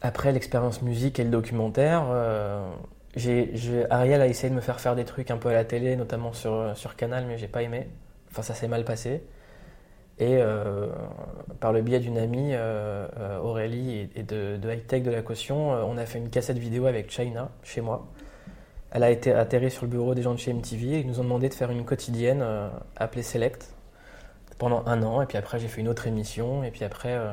Après 0.00 0.32
l'expérience 0.32 0.82
musique 0.82 1.18
et 1.18 1.24
le 1.24 1.30
documentaire, 1.30 2.04
euh, 2.10 2.70
Ariel 3.90 4.20
a 4.20 4.28
essayé 4.28 4.48
de 4.48 4.54
me 4.54 4.60
faire 4.60 4.80
faire 4.80 4.94
des 4.94 5.04
trucs 5.04 5.30
un 5.30 5.36
peu 5.36 5.48
à 5.48 5.52
la 5.52 5.64
télé, 5.64 5.96
notamment 5.96 6.32
sur, 6.32 6.94
Canal, 6.96 7.24
mais 7.26 7.36
j'ai 7.38 7.48
pas 7.48 7.62
aimé. 7.62 7.88
Enfin, 8.30 8.42
ça 8.42 8.54
s'est 8.54 8.68
mal 8.68 8.84
passé. 8.84 9.24
Et 10.20 10.38
euh, 10.40 10.88
par 11.58 11.72
le 11.72 11.82
biais 11.82 11.98
d'une 11.98 12.18
amie, 12.18 12.54
Aurélie, 13.42 14.08
et, 14.14 14.22
de, 14.22 14.56
de 14.56 14.70
High 14.70 14.86
Tech 14.86 15.02
de 15.02 15.10
la 15.10 15.22
Caution, 15.22 15.70
on 15.70 15.96
a 15.96 16.06
fait 16.06 16.18
une 16.18 16.30
cassette 16.30 16.58
vidéo 16.58 16.86
avec 16.86 17.10
China, 17.10 17.50
chez 17.64 17.80
moi. 17.80 18.06
Elle 18.90 19.02
a 19.02 19.10
été 19.10 19.32
atterrie 19.32 19.70
sur 19.70 19.84
le 19.84 19.90
bureau 19.90 20.14
des 20.14 20.22
gens 20.22 20.32
de 20.32 20.38
chez 20.38 20.52
MTV 20.52 20.94
et 20.94 21.00
ils 21.00 21.06
nous 21.06 21.20
ont 21.20 21.24
demandé 21.24 21.48
de 21.48 21.54
faire 21.54 21.70
une 21.70 21.84
quotidienne 21.84 22.40
euh, 22.42 22.70
appelée 22.96 23.22
Select 23.22 23.74
pendant 24.58 24.82
un 24.86 25.02
an. 25.02 25.20
Et 25.20 25.26
puis 25.26 25.36
après, 25.36 25.58
j'ai 25.58 25.68
fait 25.68 25.82
une 25.82 25.88
autre 25.88 26.06
émission. 26.06 26.64
Et 26.64 26.70
puis 26.70 26.84
après, 26.84 27.12
euh, 27.12 27.32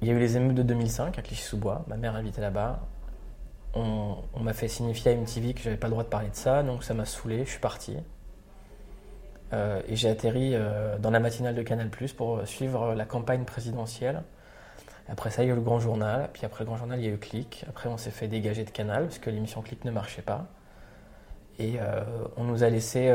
Il 0.00 0.08
y 0.08 0.10
a 0.10 0.14
eu 0.14 0.18
les 0.18 0.36
émeutes 0.36 0.54
de 0.54 0.62
2005 0.62 1.18
à 1.18 1.22
Clichy-sous-Bois. 1.22 1.84
Ma 1.88 1.96
mère 1.96 2.14
habitait 2.16 2.40
là-bas. 2.40 2.80
On, 3.74 4.16
m'a 4.40 4.54
fait 4.54 4.68
signifier 4.68 5.12
à 5.12 5.14
MTV 5.14 5.54
que 5.54 5.60
j'avais 5.60 5.76
pas 5.76 5.88
le 5.88 5.92
droit 5.92 6.04
de 6.04 6.08
parler 6.08 6.30
de 6.30 6.34
ça, 6.34 6.62
donc 6.62 6.82
ça 6.82 6.94
m'a 6.94 7.04
saoulé. 7.04 7.44
Je 7.44 7.50
suis 7.50 7.60
parti. 7.60 7.96
Euh, 9.52 9.82
et 9.86 9.96
j'ai 9.96 10.08
atterri 10.08 10.54
dans 11.00 11.10
la 11.10 11.20
matinale 11.20 11.54
de 11.54 11.62
Canal 11.62 11.90
pour 12.16 12.40
suivre 12.46 12.94
la 12.94 13.04
campagne 13.04 13.44
présidentielle. 13.44 14.22
Après 15.08 15.30
ça, 15.30 15.42
il 15.42 15.46
y 15.46 15.50
a 15.50 15.52
eu 15.52 15.56
le 15.56 15.62
Grand 15.62 15.80
Journal. 15.80 16.28
Puis 16.32 16.44
après 16.44 16.64
le 16.64 16.66
Grand 16.66 16.76
Journal, 16.76 16.98
il 16.98 17.06
y 17.06 17.08
a 17.08 17.12
eu 17.12 17.18
Click. 17.18 17.64
Après, 17.68 17.88
on 17.88 17.96
s'est 17.96 18.10
fait 18.10 18.28
dégager 18.28 18.64
de 18.64 18.70
Canal 18.70 19.04
parce 19.04 19.18
que 19.18 19.30
l'émission 19.30 19.62
Click 19.62 19.84
ne 19.84 19.90
marchait 19.90 20.22
pas. 20.22 20.46
Et 21.58 21.74
euh, 21.80 22.04
on 22.36 22.44
nous 22.44 22.62
a 22.62 22.70
laissé 22.70 23.12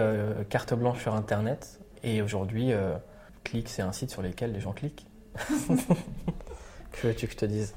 carte 0.49 0.73
blanche 0.73 1.01
sur 1.01 1.15
Internet. 1.15 1.79
Et 2.03 2.21
aujourd'hui, 2.21 2.71
Click, 3.43 3.69
c'est 3.69 3.81
un 3.81 3.91
site 3.91 4.11
sur 4.11 4.21
lequel 4.21 4.51
les 4.51 4.59
gens 4.59 4.73
cliquent. 4.73 5.05
que 5.37 7.07
veux-tu 7.07 7.27
que 7.27 7.33
je 7.33 7.37
te 7.37 7.45
dise? 7.45 7.73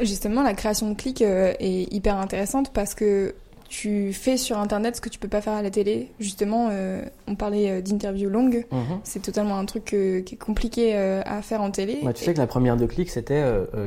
Justement, 0.00 0.42
la 0.42 0.54
création 0.54 0.90
de 0.90 0.94
Click 0.94 1.20
est 1.20 1.92
hyper 1.92 2.16
intéressante 2.16 2.72
parce 2.72 2.94
que 2.94 3.34
tu 3.70 4.12
fais 4.12 4.36
sur 4.36 4.58
Internet 4.58 4.96
ce 4.96 5.00
que 5.00 5.08
tu 5.08 5.20
peux 5.20 5.28
pas 5.28 5.40
faire 5.40 5.52
à 5.52 5.62
la 5.62 5.70
télé. 5.70 6.10
Justement, 6.18 6.68
euh, 6.72 7.02
on 7.28 7.36
parlait 7.36 7.70
euh, 7.70 7.80
d'interviews 7.80 8.28
longues. 8.28 8.66
Mhm. 8.72 9.00
C'est 9.04 9.22
totalement 9.22 9.56
un 9.56 9.64
truc 9.64 9.94
euh, 9.94 10.22
qui 10.22 10.34
est 10.34 10.38
compliqué 10.38 10.96
à 10.96 11.40
faire 11.40 11.62
en 11.62 11.70
télé. 11.70 12.00
tu 12.14 12.24
sais 12.24 12.34
que 12.34 12.38
la 12.38 12.48
première 12.48 12.76
de 12.76 12.84
clic, 12.86 13.08
c'était 13.08 13.44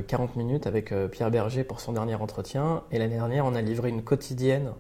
40 0.07 0.37
minutes 0.37 0.67
avec 0.67 0.93
Pierre 1.11 1.29
Berger 1.29 1.65
pour 1.65 1.81
son 1.81 1.91
dernier 1.91 2.15
entretien. 2.15 2.83
Et 2.91 2.97
l'année 2.97 3.15
dernière, 3.15 3.45
on 3.45 3.55
a 3.55 3.61
livré 3.61 3.89
une 3.89 4.03
quotidienne 4.03 4.71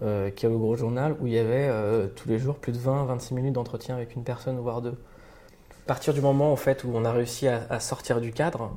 qui 0.00 0.04
est 0.46 0.48
le 0.48 0.58
gros 0.58 0.76
journal 0.76 1.16
où 1.20 1.26
il 1.26 1.32
y 1.32 1.38
avait 1.38 1.70
tous 2.14 2.28
les 2.28 2.38
jours 2.38 2.56
plus 2.56 2.72
de 2.72 2.78
20-26 2.78 3.34
minutes 3.34 3.54
d'entretien 3.54 3.94
avec 3.94 4.14
une 4.14 4.24
personne, 4.24 4.58
voire 4.58 4.82
deux. 4.82 4.90
À 4.90 5.86
partir 5.86 6.12
du 6.12 6.20
moment 6.20 6.52
en 6.52 6.56
fait, 6.56 6.84
où 6.84 6.90
on 6.92 7.04
a 7.04 7.12
réussi 7.12 7.48
à 7.48 7.80
sortir 7.80 8.20
du 8.20 8.32
cadre, 8.32 8.76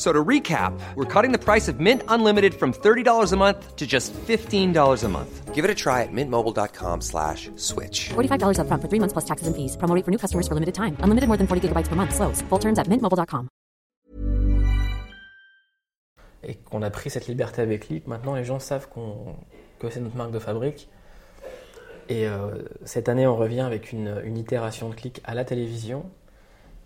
So 0.00 0.14
to 0.14 0.24
recap, 0.24 0.72
we're 0.94 1.04
cutting 1.04 1.30
the 1.30 1.38
price 1.38 1.68
of 1.68 1.78
Mint 1.78 2.02
Unlimited 2.08 2.54
from 2.54 2.72
$30 2.72 3.32
a 3.32 3.36
month 3.36 3.76
to 3.76 3.86
just 3.86 4.14
$15 4.14 5.04
a 5.04 5.08
month. 5.08 5.54
Give 5.54 5.62
it 5.62 5.70
a 5.70 5.74
try 5.74 6.00
at 6.00 6.08
mintmobile.com 6.10 7.02
slash 7.02 7.50
switch. 7.56 8.08
$45 8.08 8.60
up 8.60 8.66
front 8.66 8.80
for 8.80 8.88
three 8.88 8.98
months 8.98 9.12
plus 9.12 9.26
taxes 9.26 9.46
and 9.46 9.54
fees. 9.54 9.76
Promoting 9.76 10.02
for 10.02 10.10
new 10.10 10.16
customers 10.16 10.48
for 10.48 10.54
limited 10.54 10.74
time. 10.74 10.96
Unlimited 11.00 11.28
more 11.28 11.36
than 11.36 11.46
40 11.46 11.68
gigabytes 11.68 11.86
per 11.86 11.96
month. 11.96 12.14
Slows. 12.14 12.40
Full 12.48 12.58
terms 12.58 12.78
at 12.78 12.88
mintmobile.com. 12.88 13.48
Et 16.44 16.54
qu'on 16.54 16.80
a 16.80 16.88
pris 16.88 17.10
cette 17.10 17.28
liberté 17.28 17.60
avec 17.60 17.90
Leap, 17.90 18.06
maintenant 18.06 18.34
les 18.34 18.44
gens 18.44 18.58
savent 18.58 18.88
qu'on, 18.88 19.36
que 19.80 19.90
c'est 19.90 20.00
notre 20.00 20.16
marque 20.16 20.30
de 20.30 20.38
fabrique. 20.38 20.88
Et 22.08 22.26
euh, 22.26 22.54
cette 22.86 23.10
année, 23.10 23.26
on 23.26 23.36
revient 23.36 23.60
avec 23.60 23.92
une, 23.92 24.18
une 24.24 24.38
itération 24.38 24.88
de 24.88 24.94
clic 24.94 25.20
à 25.24 25.34
la 25.34 25.44
télévision 25.44 26.10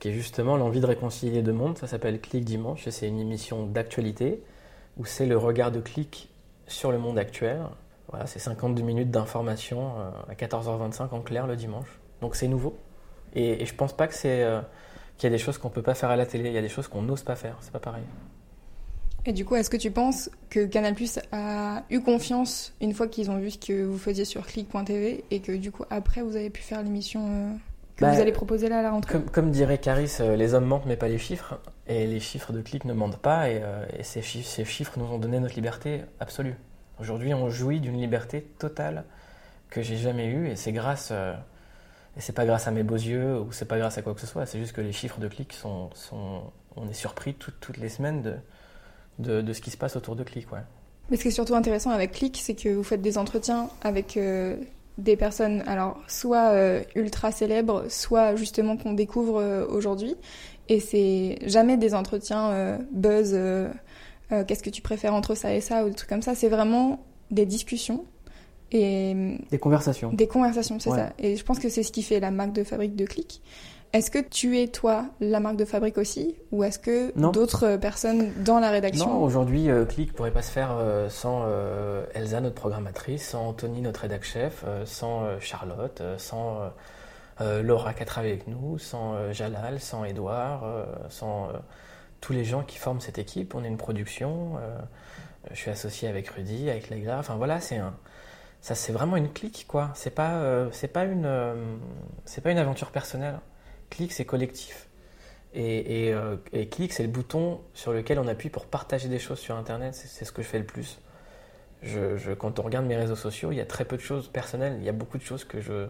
qui 0.05 0.11
est 0.11 0.13
justement 0.13 0.59
l'envie 0.59 0.81
de 0.81 0.87
réconcilier 0.87 1.41
deux 1.41 1.55
mondes. 1.55 1.79
Ça 1.79 1.87
s'appelle 1.87 2.21
Clic 2.21 2.45
Dimanche 2.45 2.87
et 2.87 2.91
c'est 2.91 3.09
une 3.09 3.19
émission 3.19 3.65
d'actualité 3.65 4.43
où 4.99 5.07
c'est 5.07 5.25
le 5.25 5.39
regard 5.39 5.73
de 5.73 5.81
Clic 5.81 6.29
sur 6.67 6.93
le 6.93 6.99
monde 6.99 7.19
actuel. 7.19 7.63
Voilà, 8.11 8.27
c'est 8.27 8.39
52 8.39 8.83
minutes 8.83 9.11
d'information 9.11 9.95
euh, 9.97 10.11
à 10.31 10.35
14h25 10.35 11.09
en 11.09 11.23
clair 11.23 11.47
le 11.47 11.57
dimanche. 11.57 11.89
Donc 12.21 12.37
c'est 12.37 12.49
nouveau. 12.49 12.77
Et, 13.35 13.63
et, 13.63 13.65
je 13.65 13.75
pense 13.75 13.95
pas 13.95 14.07
que 14.07 14.13
c'est 14.13 14.43
euh, 14.43 14.61
qu'il 15.17 15.31
y 15.31 15.33
a 15.33 15.35
des 15.35 15.43
choses 15.43 15.57
qu'on 15.57 15.71
peut 15.71 15.81
pas 15.81 15.95
faire 15.95 16.11
à 16.11 16.17
la 16.17 16.27
télé. 16.27 16.51
Il 16.51 16.55
y 16.55 16.59
a 16.59 16.61
des 16.61 16.69
choses 16.69 16.87
qu'on 16.87 17.01
n'ose 17.01 17.23
pas 17.23 17.35
faire. 17.35 17.57
C'est 17.63 17.73
pas 17.73 17.81
pareil. 17.81 18.05
Et 19.25 19.33
du 19.33 19.47
coup, 19.47 19.57
est-ce 19.57 19.71
que 19.71 19.79
tu 19.79 19.91
penses 19.91 20.29
que 20.51 20.67
Canal 20.67 20.95
a 21.33 21.83
eu 21.89 22.03
confiance 22.03 22.75
une 22.83 22.93
fois 22.93 23.09
qu'ils 23.09 23.31
ont 23.31 23.39
vu 23.39 23.53
ce 23.53 23.59
que 23.59 23.83
vous 23.83 23.97
faisiez 23.97 24.27
sur 24.27 24.47
clic.tv 24.47 25.25
et 25.31 25.41
que 25.41 25.53
du 25.53 25.73
coup 25.73 25.85
après 25.89 26.21
vous 26.21 26.37
avez 26.37 26.51
pu 26.51 26.61
faire 26.61 26.83
l'émission 26.83 27.27
euh, 27.27 27.55
que 27.97 28.05
vous 28.05 28.11
bah, 28.11 28.21
allez 28.21 28.33
proposer 28.33 28.69
là 28.69 28.81
à 28.81 28.83
la 28.83 28.91
rentrée 28.91 29.21
comme, 29.33 29.51
dirait 29.51 29.79
Caris, 29.79 30.17
euh, 30.21 30.35
les 30.37 30.55
hommes 30.55 30.65
mentent 30.65 30.87
mais 30.87 30.97
pas 30.97 31.09
les 31.09 31.19
chiffres. 31.19 31.61
Et 31.87 32.07
les 32.07 32.21
chiffres 32.21 32.53
de 32.53 32.61
clic 32.61 32.85
ne 32.85 32.93
mentent 32.93 33.19
pas. 33.19 33.51
Et, 33.51 33.63
euh, 33.63 33.87
ces, 34.03 34.23
chiffres, 34.23 34.49
ces, 34.49 34.65
chiffres, 34.65 34.99
nous 34.99 35.05
ont 35.05 35.19
donné 35.19 35.39
notre 35.39 35.55
liberté 35.55 36.03
absolue. 36.19 36.57
Aujourd'hui, 36.99 37.35
on 37.35 37.51
jouit 37.51 37.81
d'une 37.81 37.99
liberté 37.99 38.43
totale 38.59 39.05
que 39.71 39.83
j'ai 39.83 39.97
jamais 39.97 40.27
eue. 40.27 40.49
Et 40.49 40.57
c'est 40.57 40.73
grâce. 40.73 41.11
Euh, 41.13 41.35
et 42.17 42.21
c'est 42.21 42.33
pas 42.33 42.47
grâce 42.47 42.69
à 42.69 42.71
mes 42.71 42.85
beaux 42.85 42.95
yeux 42.95 43.41
ou 43.41 43.53
c'est 43.53 43.65
pas 43.65 43.79
grâce 43.79 43.99
à 43.99 44.03
quoi 44.03 44.15
que 44.15 44.21
ce 44.21 44.27
soit. 44.27 44.47
C'est 44.47 44.59
juste 44.59 44.73
que 44.73 44.81
les 44.81 44.93
chiffres 44.93 45.21
de 45.21 45.29
clic 45.29 45.53
sont. 45.53 45.91
sont 45.95 46.43
on 46.77 46.89
est 46.89 46.95
surpris 46.95 47.35
toutes 47.35 47.77
les 47.77 47.89
semaines 47.89 48.21
de, 48.21 48.35
de, 49.21 49.41
de, 49.43 49.53
ce 49.53 49.61
qui 49.61 49.71
se 49.71 49.77
passe 49.77 49.95
autour 49.95 50.17
de 50.17 50.25
clic. 50.25 50.51
Ouais. 50.51 50.59
Mais 51.09 51.17
ce 51.17 51.23
qui 51.23 51.29
est 51.29 51.33
surtout 51.33 51.55
intéressant 51.55 51.91
avec 51.91 52.11
clic, 52.11 52.37
c'est 52.43 52.57
que 52.57 52.69
vous 52.69 52.83
faites 52.83 53.03
des 53.03 53.17
entretiens 53.17 53.69
avec 53.83 54.19
des 54.99 55.17
personnes, 55.17 55.63
alors 55.67 56.01
soit 56.07 56.51
euh, 56.51 56.83
ultra 56.95 57.33
célèbres, 57.33 57.85
soit 57.89 58.37
justement 58.37 58.77
qu'on 58.77 58.93
découvre 58.93 59.41
euh, 59.41 59.67
aujourd'hui. 59.67 60.15
Et 60.69 60.81
c'est 60.81 61.39
jamais 61.47 61.77
des 61.77 61.95
entretiens 61.95 62.51
euh, 62.51 62.79
buzz, 62.93 63.37
qu'est-ce 64.47 64.63
que 64.63 64.71
tu 64.71 64.83
préfères 64.83 65.15
entre 65.15 65.35
ça 65.35 65.55
et 65.55 65.61
ça, 65.61 65.85
ou 65.85 65.89
des 65.89 65.95
trucs 65.95 66.09
comme 66.09 66.23
ça. 66.23 66.35
C'est 66.35 66.49
vraiment 66.49 67.05
des 67.31 67.47
discussions. 67.47 68.05
Et, 68.73 69.39
des 69.51 69.59
conversations. 69.59 70.13
Des 70.13 70.27
conversations, 70.27 70.81
c'est 70.81 70.91
ça. 70.91 71.13
Et 71.19 71.37
je 71.37 71.45
pense 71.45 71.59
que 71.59 71.69
c'est 71.69 71.83
ce 71.83 71.93
qui 71.93 72.03
fait 72.03 72.19
la 72.19 72.31
marque 72.31 72.53
de 72.53 72.65
fabrique 72.65 72.97
de 72.97 73.05
Click. 73.05 73.43
Est-ce 73.95 74.11
que 74.11 74.19
tu 74.19 74.59
es 74.59 74.67
toi 74.67 75.07
la 75.21 75.39
marque 75.39 75.55
de 75.55 75.65
fabrique 75.65 75.99
aussi 75.99 76.35
ou 76.51 76.65
est-ce 76.65 76.81
que 76.81 77.17
d'autres 77.17 77.77
personnes 77.77 78.33
dans 78.43 78.59
la 78.59 78.71
rédaction 78.71 79.07
Non, 79.07 79.23
aujourd'hui, 79.23 79.71
euh, 79.71 79.85
Click 79.85 80.13
pourrait 80.13 80.33
pas 80.33 80.43
se 80.43 80.51
faire 80.51 80.73
euh, 80.73 81.09
sans 81.09 81.45
euh, 81.47 82.05
Elsa, 82.13 82.41
notre 82.41 82.57
programmatrice, 82.57 83.29
sans 83.29 83.51
Anthony, 83.51 83.83
notre 83.83 84.01
rédac 84.01 84.25
chef, 84.25 84.65
sans 84.85 85.39
Charlotte, 85.39 86.03
sans 86.19 86.73
Laura 87.39 87.95
qui 87.95 88.05
travaille 88.05 88.33
avec 88.33 88.49
nous, 88.49 88.81
sans 88.81 89.33
Jalal, 89.33 89.79
sans 89.79 90.05
Edouard, 90.05 90.65
sans 91.09 91.51
tous 92.21 92.33
les 92.33 92.45
gens 92.45 92.65
qui 92.65 92.79
forment 92.79 93.01
cette 93.01 93.19
équipe. 93.19 93.55
On 93.55 93.63
est 93.63 93.69
une 93.69 93.77
production. 93.77 94.55
je 95.53 95.57
suis 95.57 95.71
associé 95.71 96.09
avec 96.09 96.29
Rudy, 96.31 96.69
avec 96.69 96.91
Leila. 96.91 97.21
Enfin 97.21 97.37
voilà, 97.37 97.61
c'est 97.61 97.77
un 97.77 97.95
ça 98.61 98.75
c'est 98.75 98.93
vraiment 98.93 99.17
une 99.17 99.31
clique 99.31 99.67
quoi. 99.69 99.91
C'est 99.95 100.15
pas 100.15 100.43
c'est 100.73 100.89
pas 100.89 101.05
une 101.05 101.29
c'est 102.25 102.41
pas 102.41 102.51
une 102.51 102.59
aventure 102.59 102.91
personnelle. 102.91 103.39
Clic, 103.95 104.13
c'est 104.13 104.25
collectif. 104.25 104.89
Et, 105.55 106.09
et, 106.09 106.13
euh, 106.13 106.37
c'est 106.91 107.05
le 107.05 107.09
bouton 107.09 107.61
sur 107.75 107.93
lequel 107.93 108.19
on 108.19 108.27
appuie 108.27 108.49
pour 108.49 108.67
partager 108.67 109.09
des 109.09 109.21
choses 109.21 109.39
sur 109.39 109.57
Internet. 109.57 109.95
C'est 109.95 110.25
ce 110.25 110.33
que 110.33 110.43
je 110.43 110.49
fais 110.49 110.59
le 110.59 110.67
plus. 110.67 110.99
Je, 111.81 112.35
quand 112.35 112.59
on 112.59 112.63
regarde 112.63 112.87
mes 112.87 112.97
réseaux 112.97 113.15
sociaux, 113.15 113.53
il 113.53 113.57
y 113.57 113.61
a 113.61 113.67
très 113.67 113.85
peu 113.85 113.97
de 113.97 114.03
choses 114.03 114.27
personnelles. 114.29 114.79
Il 114.81 114.85
y 114.85 114.89
a 114.89 114.93
beaucoup 114.93 115.17
de 115.17 115.23
choses 115.23 115.45
que 115.45 115.61
je. 115.61 115.87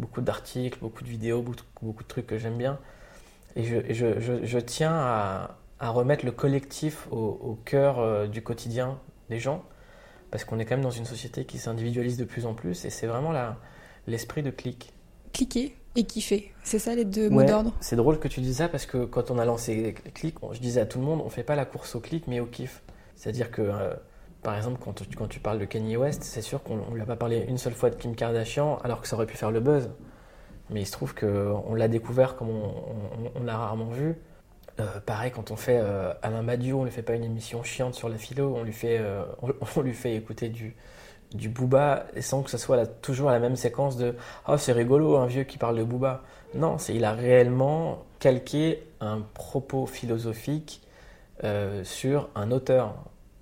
beaucoup 0.00 0.22
d'articles, 0.22 0.80
beaucoup 0.80 1.04
de 1.04 1.08
vidéos, 1.08 1.40
beaucoup, 1.40 2.02
de 2.02 2.08
trucs 2.08 2.26
que 2.26 2.36
j'aime 2.36 2.58
bien. 2.58 2.80
Et 3.54 3.62
je, 3.62 4.58
tiens 4.58 4.92
à, 4.92 5.56
remettre 5.78 6.24
le 6.24 6.32
collectif 6.32 7.06
au, 7.12 7.56
cœur 7.64 8.00
euh, 8.00 8.26
du 8.26 8.42
quotidien 8.42 8.98
des 9.30 9.38
gens. 9.38 9.64
Parce 10.32 10.44
qu'on 10.44 10.58
est 10.58 10.64
quand 10.64 10.74
même 10.74 10.84
dans 10.84 10.90
une 10.90 11.04
société 11.04 11.44
qui 11.44 11.58
s'individualise 11.58 12.16
de 12.16 12.24
plus 12.24 12.44
en 12.44 12.54
plus. 12.54 12.84
Et 12.84 12.90
c'est 12.90 13.06
vraiment 13.06 13.32
l'esprit 14.08 14.42
de 14.42 14.50
clic. 14.50 14.92
Cliquer 15.32 15.76
et 15.96 16.04
kiffer. 16.04 16.52
C'est 16.62 16.78
ça 16.78 16.94
les 16.94 17.04
deux 17.04 17.30
mots 17.30 17.42
d'ordre? 17.42 17.72
C'est 17.80 17.96
drôle 17.96 18.18
que 18.18 18.28
tu 18.28 18.40
dises 18.40 18.58
ça 18.58 18.68
parce 18.68 18.86
que 18.86 19.04
quand 19.04 19.30
on 19.30 19.38
a 19.38 19.44
lancé 19.44 19.94
Click, 20.14 20.36
je 20.52 20.60
disais 20.60 20.80
à 20.80 20.86
tout 20.86 20.98
le 20.98 21.04
monde, 21.04 21.22
on 21.24 21.28
fait 21.28 21.42
pas 21.42 21.56
la 21.56 21.64
course 21.64 21.94
au 21.94 22.00
clic 22.00 22.26
mais 22.26 22.40
au 22.40 22.46
kiff. 22.46 22.82
C'est-à-dire 23.14 23.50
que, 23.50 23.62
euh, 23.62 23.94
par 24.42 24.56
exemple, 24.56 24.78
quand 24.82 24.92
tu, 24.92 25.16
quand 25.16 25.28
tu 25.28 25.40
parles 25.40 25.58
de 25.58 25.64
Kanye 25.64 25.96
West, 25.96 26.22
c'est 26.22 26.42
sûr 26.42 26.62
qu'on 26.62 26.76
ne 26.76 26.94
lui 26.94 27.00
a 27.00 27.06
pas 27.06 27.16
parlé 27.16 27.44
une 27.48 27.58
seule 27.58 27.72
fois 27.72 27.90
de 27.90 27.96
Kim 27.96 28.14
Kardashian 28.14 28.78
alors 28.84 29.00
que 29.00 29.08
ça 29.08 29.16
aurait 29.16 29.26
pu 29.26 29.36
faire 29.36 29.50
le 29.50 29.60
buzz. 29.60 29.90
Mais 30.70 30.82
il 30.82 30.86
se 30.86 30.92
trouve 30.92 31.14
qu'on 31.14 31.74
l'a 31.74 31.88
découvert 31.88 32.36
comme 32.36 32.50
on, 32.50 33.42
l'a 33.44 33.56
rarement 33.56 33.90
vu. 33.90 34.16
Euh, 34.78 35.00
pareil, 35.06 35.30
quand 35.30 35.50
on 35.52 35.56
fait 35.56 35.78
euh, 35.80 36.12
Alain 36.22 36.42
Badiou, 36.42 36.76
on 36.76 36.80
ne 36.80 36.86
lui 36.86 36.92
fait 36.92 37.02
pas 37.02 37.14
une 37.14 37.24
émission 37.24 37.62
chiante 37.62 37.94
sur 37.94 38.08
la 38.08 38.18
philo, 38.18 38.54
on 38.56 38.64
lui 38.64 38.72
fait, 38.72 39.00
on 39.76 39.80
lui 39.80 39.94
fait 39.94 40.16
écouter 40.16 40.48
du, 40.48 40.74
du 41.34 41.48
Booba 41.48 42.06
sans 42.20 42.42
que 42.42 42.50
ce 42.50 42.58
soit 42.58 42.86
toujours 42.86 43.30
la 43.30 43.38
même 43.38 43.56
séquence 43.56 43.96
de 43.96 44.14
oh 44.48 44.56
c'est 44.56 44.72
rigolo 44.72 45.16
un 45.16 45.26
vieux 45.26 45.44
qui 45.44 45.58
parle 45.58 45.76
de 45.76 45.82
Booba 45.82 46.22
non 46.54 46.78
c'est 46.78 46.94
il 46.94 47.04
a 47.04 47.12
réellement 47.12 48.04
calqué 48.18 48.82
un 49.00 49.20
propos 49.34 49.86
philosophique 49.86 50.80
euh, 51.44 51.84
sur 51.84 52.28
un 52.34 52.50
auteur. 52.50 52.94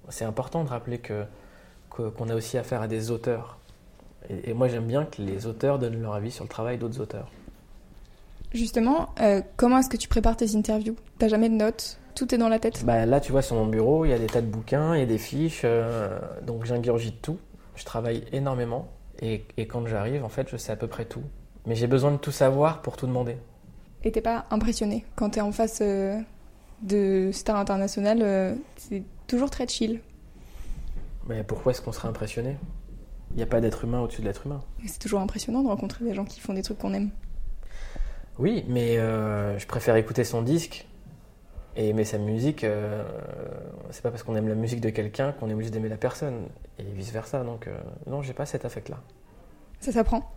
C'est 0.09 0.25
important 0.25 0.65
de 0.65 0.69
rappeler 0.69 0.99
que 0.99 1.25
qu'on 1.91 2.29
a 2.29 2.35
aussi 2.35 2.59
affaire 2.59 2.83
à 2.83 2.89
des 2.89 3.13
auteurs. 3.13 3.59
Et, 4.29 4.53
moi 4.53 4.67
j'aime 4.67 4.87
bien 4.87 5.05
que 5.05 5.23
les 5.23 5.47
auteurs 5.47 5.79
donnent 5.79 6.03
leur 6.03 6.15
avis 6.15 6.33
sur 6.33 6.43
le 6.43 6.49
travail 6.49 6.77
d'autres 6.77 7.01
auteurs. 7.01 7.31
Justement 8.53 9.11
euh, 9.21 9.43
comment 9.57 9.79
est-ce 9.79 9.89
que 9.89 9.97
tu 9.97 10.09
prépares 10.09 10.37
tes 10.37 10.57
interviews? 10.57 10.97
T'as 11.19 11.29
jamais 11.29 11.49
de 11.49 11.55
notes? 11.55 11.99
Tout 12.17 12.35
est 12.35 12.39
dans 12.39 12.49
la 12.49 12.59
tête? 12.59 12.85
Bah, 12.85 13.07
Là, 13.07 13.21
tu 13.21 13.33
vois, 13.33 13.43
sur 13.43 13.57
mon 13.57 13.67
bureau, 13.67 14.05
il 14.05 14.11
y 14.11 14.13
a 14.13 14.19
des 14.19 14.27
tas 14.27 14.41
de 14.41 14.47
bouquins, 14.47 14.95
il 14.95 15.01
y 15.01 15.03
a 15.03 15.07
des 15.07 15.19
fiches, 15.19 15.63
euh, 15.65 16.19
donc 16.43 16.65
j'ingurgite 16.65 17.21
tout. 17.23 17.39
Je 17.77 17.85
travaille 17.85 18.25
énormément 18.33 18.89
et, 19.21 19.45
quand 19.67 19.87
j'arrive, 19.87 20.25
en 20.25 20.29
fait, 20.29 20.49
je 20.51 20.57
sais 20.57 20.73
à 20.73 20.77
peu 20.77 20.87
près 20.87 21.05
tout. 21.05 21.23
Mais 21.67 21.75
j'ai 21.75 21.87
besoin 21.87 22.11
de 22.11 22.17
tout 22.17 22.33
savoir 22.33 22.83
pour 22.83 22.97
tout 22.97 23.07
demander. 23.07 23.37
Et 24.03 24.13
t'es 24.13 24.21
pas 24.21 24.45
impressionné 24.51 25.05
quand 25.17 25.31
t'es 25.31 25.41
en 25.41 25.53
face 25.53 25.79
euh, 25.81 26.19
de 26.83 27.31
stars 27.33 27.57
internationales 27.57 28.21
euh, 28.23 28.55
C'est 28.77 29.03
toujours 29.27 29.51
très 29.51 29.67
chill. 29.67 30.01
Mais 31.27 31.43
pourquoi 31.43 31.73
est-ce 31.73 31.81
qu'on 31.81 31.93
serait 31.93 32.09
impressionné? 32.09 32.57
Il 33.31 33.39
n'y 33.39 33.43
a 33.43 33.47
pas 33.47 33.61
d'être 33.61 33.85
humain 33.85 34.01
au-dessus 34.01 34.21
de 34.21 34.27
l'être 34.27 34.47
humain. 34.47 34.63
C'est 34.87 34.99
toujours 34.99 35.21
impressionnant 35.21 35.63
de 35.63 35.69
rencontrer 35.69 36.05
des 36.05 36.15
gens 36.15 36.25
qui 36.25 36.41
font 36.41 36.53
des 36.53 36.63
trucs 36.63 36.79
qu'on 36.79 36.93
aime. 36.93 37.11
Oui, 38.39 38.65
mais 38.69 38.99
euh, 38.99 39.59
je 39.59 39.67
préfère 39.67 39.97
écouter 39.97 40.25
son 40.25 40.43
disque 40.43 40.87
et 41.77 41.89
aimer 41.89 42.05
sa 42.05 42.19
musique. 42.19 42.65
euh, 42.65 43.03
c'est 43.91 44.03
pas 44.03 44.11
parce 44.11 44.23
qu'on 44.23 44.37
aime 44.37 44.49
la 44.49 44.55
musique 44.55 44.81
de 44.81 44.91
quelqu'un 44.91 45.33
qu'on 45.33 45.51
est 45.51 45.55
obligé 45.55 45.71
d'aimer 45.71 45.89
la 45.89 45.97
personne 45.97 46.47
et 46.79 46.85
vice 46.85 47.13
versa. 47.13 47.43
Donc 47.45 47.67
euh, 47.67 47.77
non, 48.07 48.23
j'ai 48.23 48.33
pas 48.33 48.47
cet 48.47 48.65
affect-là. 48.65 48.99
Ça 49.81 49.93
s'apprend? 49.93 50.33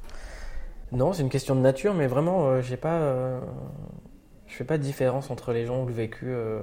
Non, 0.91 1.13
c'est 1.13 1.21
une 1.21 1.29
question 1.29 1.55
de 1.55 1.59
nature, 1.61 1.93
mais 1.93 2.07
vraiment, 2.07 2.47
euh, 2.47 2.61
j'ai 2.61 2.77
pas, 2.77 2.99
euh, 2.99 3.39
je 4.47 4.55
fais 4.55 4.63
pas 4.63 4.77
de 4.77 4.83
différence 4.83 5.29
entre 5.29 5.51
les 5.53 5.65
gens 5.65 5.83
ou 5.83 5.85
le 5.85 5.93
vécu. 5.93 6.25
euh, 6.27 6.61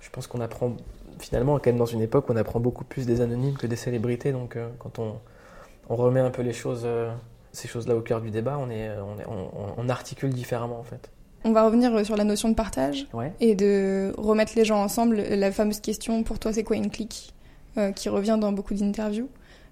je 0.00 0.10
pense 0.10 0.26
qu'on 0.26 0.40
apprend 0.40 0.76
finalement 1.18 1.58
quand 1.58 1.66
même 1.66 1.76
dans 1.78 1.86
une 1.86 2.00
époque 2.02 2.28
où 2.28 2.32
on 2.32 2.36
apprend 2.36 2.60
beaucoup 2.60 2.84
plus 2.84 3.06
des 3.06 3.20
anonymes 3.20 3.56
que 3.56 3.66
des 3.66 3.76
célébrités. 3.76 4.32
Donc 4.32 4.56
euh, 4.56 4.68
quand 4.78 4.98
on, 4.98 5.14
on 5.88 5.96
remet 5.96 6.20
un 6.20 6.30
peu 6.30 6.42
les 6.42 6.52
choses, 6.52 6.86
ces 7.52 7.68
choses-là 7.68 7.94
au 7.96 8.00
cœur 8.00 8.20
du 8.20 8.30
débat, 8.30 8.58
on 8.58 8.70
est, 8.70 8.90
on, 8.98 9.18
est- 9.20 9.26
on- 9.26 9.74
on 9.76 9.88
articule 9.88 10.30
différemment 10.30 10.78
en 10.80 10.84
fait. 10.84 11.10
On 11.44 11.52
va 11.52 11.64
revenir 11.64 12.04
sur 12.06 12.16
la 12.16 12.24
notion 12.24 12.48
de 12.48 12.54
partage 12.54 13.06
Ouais. 13.12 13.32
et 13.40 13.54
de 13.54 14.12
remettre 14.16 14.52
les 14.56 14.64
gens 14.64 14.80
ensemble. 14.82 15.16
La 15.16 15.50
fameuse 15.50 15.80
question, 15.80 16.22
pour 16.22 16.38
toi, 16.38 16.52
c'est 16.52 16.62
quoi 16.62 16.76
une 16.76 16.90
clique 16.90 17.32
euh, 17.76 17.90
qui 17.92 18.08
revient 18.08 18.38
dans 18.40 18.52
beaucoup 18.52 18.74
d'interviews. 18.74 19.28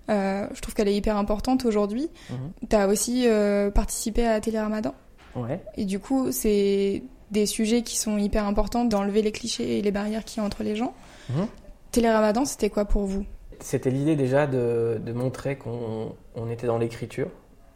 Euh, 0.09 0.47
je 0.53 0.61
trouve 0.61 0.75
qu'elle 0.75 0.89
est 0.89 0.95
hyper 0.97 1.17
importante 1.17 1.65
aujourd'hui. 1.65 2.11
Mhm. 2.31 2.37
Tu 2.69 2.77
as 2.77 2.89
aussi 2.89 3.25
euh, 3.27 3.71
participé 3.71 4.27
à 4.27 4.41
Télé 4.41 4.59
Ramadan. 4.59 4.95
Ouais. 5.37 5.63
Et 5.77 5.85
du 5.85 6.01
coup, 6.01 6.33
c'est 6.33 7.03
des 7.31 7.47
sujets 7.47 7.83
qui 7.83 7.97
sont 7.97 8.19
hyper 8.19 8.45
importants 8.47 8.85
d'enlever 8.85 9.23
les 9.23 9.31
clichés 9.31 9.79
et 9.79 9.83
les 9.83 9.93
barrières 9.93 10.25
qu'il 10.25 10.41
y 10.41 10.43
a 10.43 10.47
entre 10.47 10.65
les 10.65 10.75
gens. 10.75 10.95
Mhm. 11.29 11.47
Télé 11.93 12.11
Ramadan, 12.11 12.45
c'était 12.45 12.71
quoi 12.71 12.85
pour 12.85 13.05
vous? 13.05 13.25
C'était 13.61 13.91
l'idée 13.91 14.17
déjà 14.17 14.47
de, 14.49 15.01
de 15.05 15.13
montrer 15.13 15.57
qu'on 15.57 16.15
on 16.35 16.51
était 16.51 16.67
dans 16.67 16.79
l'écriture 16.79 17.29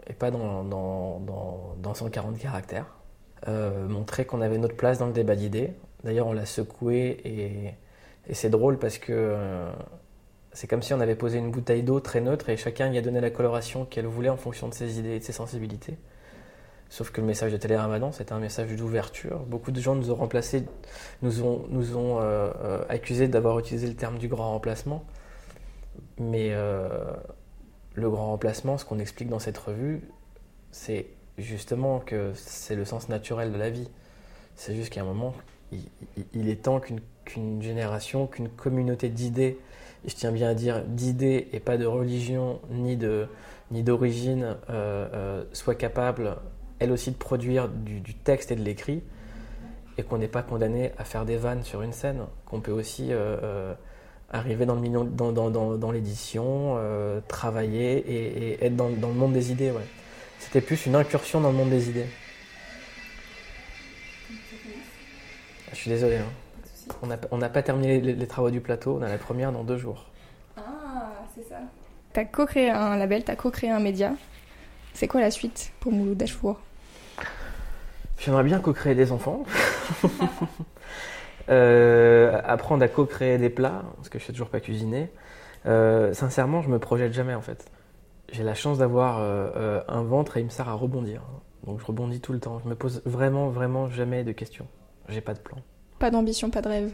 et 0.08 0.12
pas 0.14 0.30
dans, 0.30 0.64
dans, 0.64 1.20
dans, 1.20 1.74
dans 1.82 1.94
140 1.94 2.38
caractères. 2.38 2.86
Euh, 3.46 3.86
montrer 3.88 4.24
qu'on 4.24 4.40
avait 4.40 4.56
notre 4.56 4.76
place 4.76 4.98
dans 4.98 5.06
le 5.06 5.12
débat 5.12 5.36
d'idées. 5.36 5.74
D'ailleurs, 6.02 6.26
on 6.28 6.32
l'a 6.32 6.46
secoué 6.46 7.20
et, 7.24 7.74
c'est 8.32 8.48
drôle 8.48 8.78
parce 8.78 8.96
que 8.96 9.12
euh, 9.12 9.70
c'est 10.52 10.66
comme 10.66 10.80
si 10.80 10.94
on 10.94 11.00
avait 11.00 11.14
posé 11.14 11.38
une 11.38 11.50
bouteille 11.50 11.82
d'eau 11.82 12.00
très 12.00 12.22
neutre 12.22 12.48
et 12.48 12.56
chacun 12.56 12.90
y 12.90 12.96
a 12.96 13.02
donné 13.02 13.20
la 13.20 13.28
coloration 13.28 13.84
qu'elle 13.84 14.06
voulait 14.06 14.30
en 14.30 14.38
fonction 14.38 14.68
de 14.68 14.72
ses 14.72 14.98
idées 14.98 15.16
et 15.16 15.18
de 15.18 15.24
ses 15.24 15.32
sensibilités. 15.32 15.98
Sauf 16.88 17.10
que 17.10 17.20
le 17.20 17.26
message 17.26 17.52
de 17.52 17.58
Télé 17.58 17.76
Ramadan, 17.76 18.12
c'était 18.12 18.32
un 18.32 18.38
message 18.38 18.74
d'ouverture. 18.76 19.40
Beaucoup 19.40 19.72
de 19.72 19.80
gens 19.80 19.94
nous 19.94 20.10
ont 20.10 20.14
remplacés, 20.14 20.64
nous 21.20 21.42
ont, 21.42 22.18
euh, 22.20 22.82
accusés 22.88 23.28
d'avoir 23.28 23.58
utilisé 23.58 23.88
le 23.88 23.94
terme 23.94 24.16
du 24.16 24.28
grand 24.28 24.52
remplacement. 24.52 25.04
Mais 26.18 26.54
le 27.94 28.10
grand 28.10 28.28
remplacement, 28.28 28.78
ce 28.78 28.84
qu'on 28.84 28.98
explique 28.98 29.28
dans 29.28 29.38
cette 29.38 29.58
revue, 29.58 30.02
c'est 30.70 31.06
justement 31.38 32.00
que 32.00 32.32
c'est 32.34 32.76
le 32.76 32.84
sens 32.84 33.08
naturel 33.08 33.52
de 33.52 33.58
la 33.58 33.70
vie. 33.70 33.88
C'est 34.56 34.74
juste 34.74 34.90
qu'à 34.92 35.00
un 35.00 35.04
moment, 35.04 35.34
il, 36.34 36.48
est 36.48 36.62
temps 36.62 36.80
qu'une 37.24 37.62
génération, 37.62 38.26
qu'une 38.26 38.48
communauté 38.48 39.08
d'idées, 39.08 39.58
je 40.06 40.14
tiens 40.14 40.32
bien 40.32 40.50
à 40.50 40.54
dire 40.54 40.82
d'idées 40.84 41.48
et 41.52 41.60
pas 41.60 41.76
de 41.76 41.86
religion 41.86 42.60
ni 42.70 42.98
ni 43.70 43.82
d'origine, 43.82 44.56
euh, 44.70 45.08
euh, 45.12 45.44
soit 45.52 45.74
capable, 45.74 46.36
elle 46.78 46.92
aussi, 46.92 47.10
de 47.10 47.16
produire 47.16 47.68
du, 47.68 48.14
texte 48.14 48.52
et 48.52 48.56
de 48.56 48.62
l'écrit, 48.62 49.02
et 49.96 50.02
qu'on 50.02 50.18
n'est 50.18 50.28
pas 50.28 50.42
condamné 50.42 50.92
à 50.98 51.04
faire 51.04 51.24
des 51.24 51.36
vannes 51.36 51.62
sur 51.62 51.82
une 51.82 51.92
scène, 51.92 52.20
qu'on 52.46 52.60
peut 52.60 52.72
aussi 52.72 53.08
euh, 53.10 53.74
arriver 54.30 54.66
dans 54.66 54.76
milieu- 54.76 55.04
dans, 55.04 55.32
dans, 55.32 55.50
dans, 55.50 55.90
l'édition, 55.90 56.78
travailler 57.26 57.96
et, 57.98 58.64
être 58.64 58.76
dans, 58.76 58.88
le 58.88 59.14
monde 59.14 59.32
des 59.32 59.50
idées. 59.50 59.72
C'était 60.44 60.60
plus 60.60 60.86
une 60.86 60.94
incursion 60.94 61.40
dans 61.40 61.50
le 61.50 61.56
monde 61.56 61.70
des 61.70 61.88
idées. 61.88 62.06
Je 65.70 65.74
suis 65.74 65.90
désolé. 65.90 66.18
hein. 66.18 66.94
On 67.02 67.06
n'a 67.06 67.16
on 67.30 67.40
pas 67.40 67.62
terminé 67.62 68.00
les, 68.00 68.12
les 68.12 68.26
travaux 68.26 68.50
du 68.50 68.60
plateau, 68.60 68.98
on 69.00 69.02
a 69.02 69.08
la 69.08 69.18
première 69.18 69.50
dans 69.52 69.64
deux 69.64 69.78
jours. 69.78 70.04
Ah, 70.56 71.12
c'est 71.34 71.48
ça. 71.48 71.56
T'as 72.12 72.26
co-créé 72.26 72.70
un 72.70 72.96
label, 72.96 73.24
t'as 73.24 73.36
co-créé 73.36 73.70
un 73.70 73.80
média. 73.80 74.12
C'est 74.92 75.08
quoi 75.08 75.20
la 75.22 75.30
suite 75.30 75.72
pour 75.80 75.92
Mouloud 75.92 76.16
Dachour 76.16 76.60
J'aimerais 78.18 78.44
bien 78.44 78.60
co-créer 78.60 78.94
des 78.94 79.12
enfants. 79.12 79.44
Euh, 81.50 82.40
apprendre 82.42 82.82
à 82.82 82.88
co-créer 82.88 83.36
des 83.36 83.50
plats, 83.50 83.82
parce 83.96 84.08
que 84.08 84.18
je 84.18 84.24
sais 84.24 84.32
toujours 84.32 84.48
pas 84.48 84.60
cuisiner. 84.60 85.10
Euh, 85.66 86.14
sincèrement, 86.14 86.62
je 86.62 86.70
me 86.70 86.78
projette 86.78 87.12
jamais 87.12 87.34
en 87.34 87.42
fait. 87.42 87.70
J'ai 88.34 88.42
la 88.42 88.54
chance 88.54 88.78
d'avoir 88.78 89.20
euh, 89.20 89.48
euh, 89.54 89.80
un 89.86 90.02
ventre 90.02 90.36
et 90.36 90.40
il 90.40 90.46
me 90.46 90.50
sert 90.50 90.68
à 90.68 90.72
rebondir. 90.72 91.22
Donc 91.64 91.78
je 91.78 91.84
rebondis 91.84 92.18
tout 92.18 92.32
le 92.32 92.40
temps. 92.40 92.58
Je 92.64 92.68
me 92.68 92.74
pose 92.74 93.00
vraiment, 93.04 93.48
vraiment 93.48 93.88
jamais 93.88 94.24
de 94.24 94.32
questions. 94.32 94.66
J'ai 95.08 95.20
pas 95.20 95.34
de 95.34 95.38
plan. 95.38 95.58
Pas 96.00 96.10
d'ambition, 96.10 96.50
pas 96.50 96.60
de 96.60 96.68
rêve. 96.68 96.92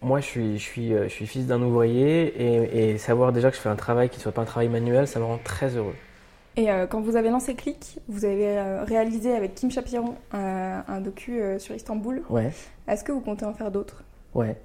Moi, 0.00 0.20
je 0.20 0.24
suis, 0.24 0.58
je 0.58 0.62
suis, 0.62 0.94
euh, 0.94 1.02
je 1.02 1.08
suis 1.12 1.26
fils 1.26 1.46
d'un 1.46 1.60
ouvrier 1.60 2.28
et, 2.42 2.92
et 2.92 2.96
savoir 2.98 3.34
déjà 3.34 3.50
que 3.50 3.56
je 3.56 3.60
fais 3.60 3.68
un 3.68 3.76
travail 3.76 4.08
qui 4.08 4.16
ne 4.16 4.22
soit 4.22 4.32
pas 4.32 4.40
un 4.40 4.46
travail 4.46 4.70
manuel, 4.70 5.06
ça 5.06 5.20
me 5.20 5.26
rend 5.26 5.36
très 5.36 5.76
heureux. 5.76 5.94
Et 6.56 6.70
euh, 6.70 6.86
quand 6.86 7.02
vous 7.02 7.16
avez 7.16 7.28
lancé 7.28 7.54
Click, 7.54 7.98
vous 8.08 8.24
avez 8.24 8.58
réalisé 8.84 9.34
avec 9.34 9.56
Kim 9.56 9.70
Chapiron 9.70 10.14
euh, 10.32 10.80
un 10.88 11.00
docu 11.02 11.42
sur 11.58 11.74
Istanbul. 11.74 12.22
Ouais, 12.30 12.50
Est-ce 12.86 13.04
que 13.04 13.12
vous 13.12 13.20
comptez 13.20 13.44
en 13.44 13.52
faire 13.52 13.70
d'autres? 13.70 14.04
Ouais. 14.34 14.58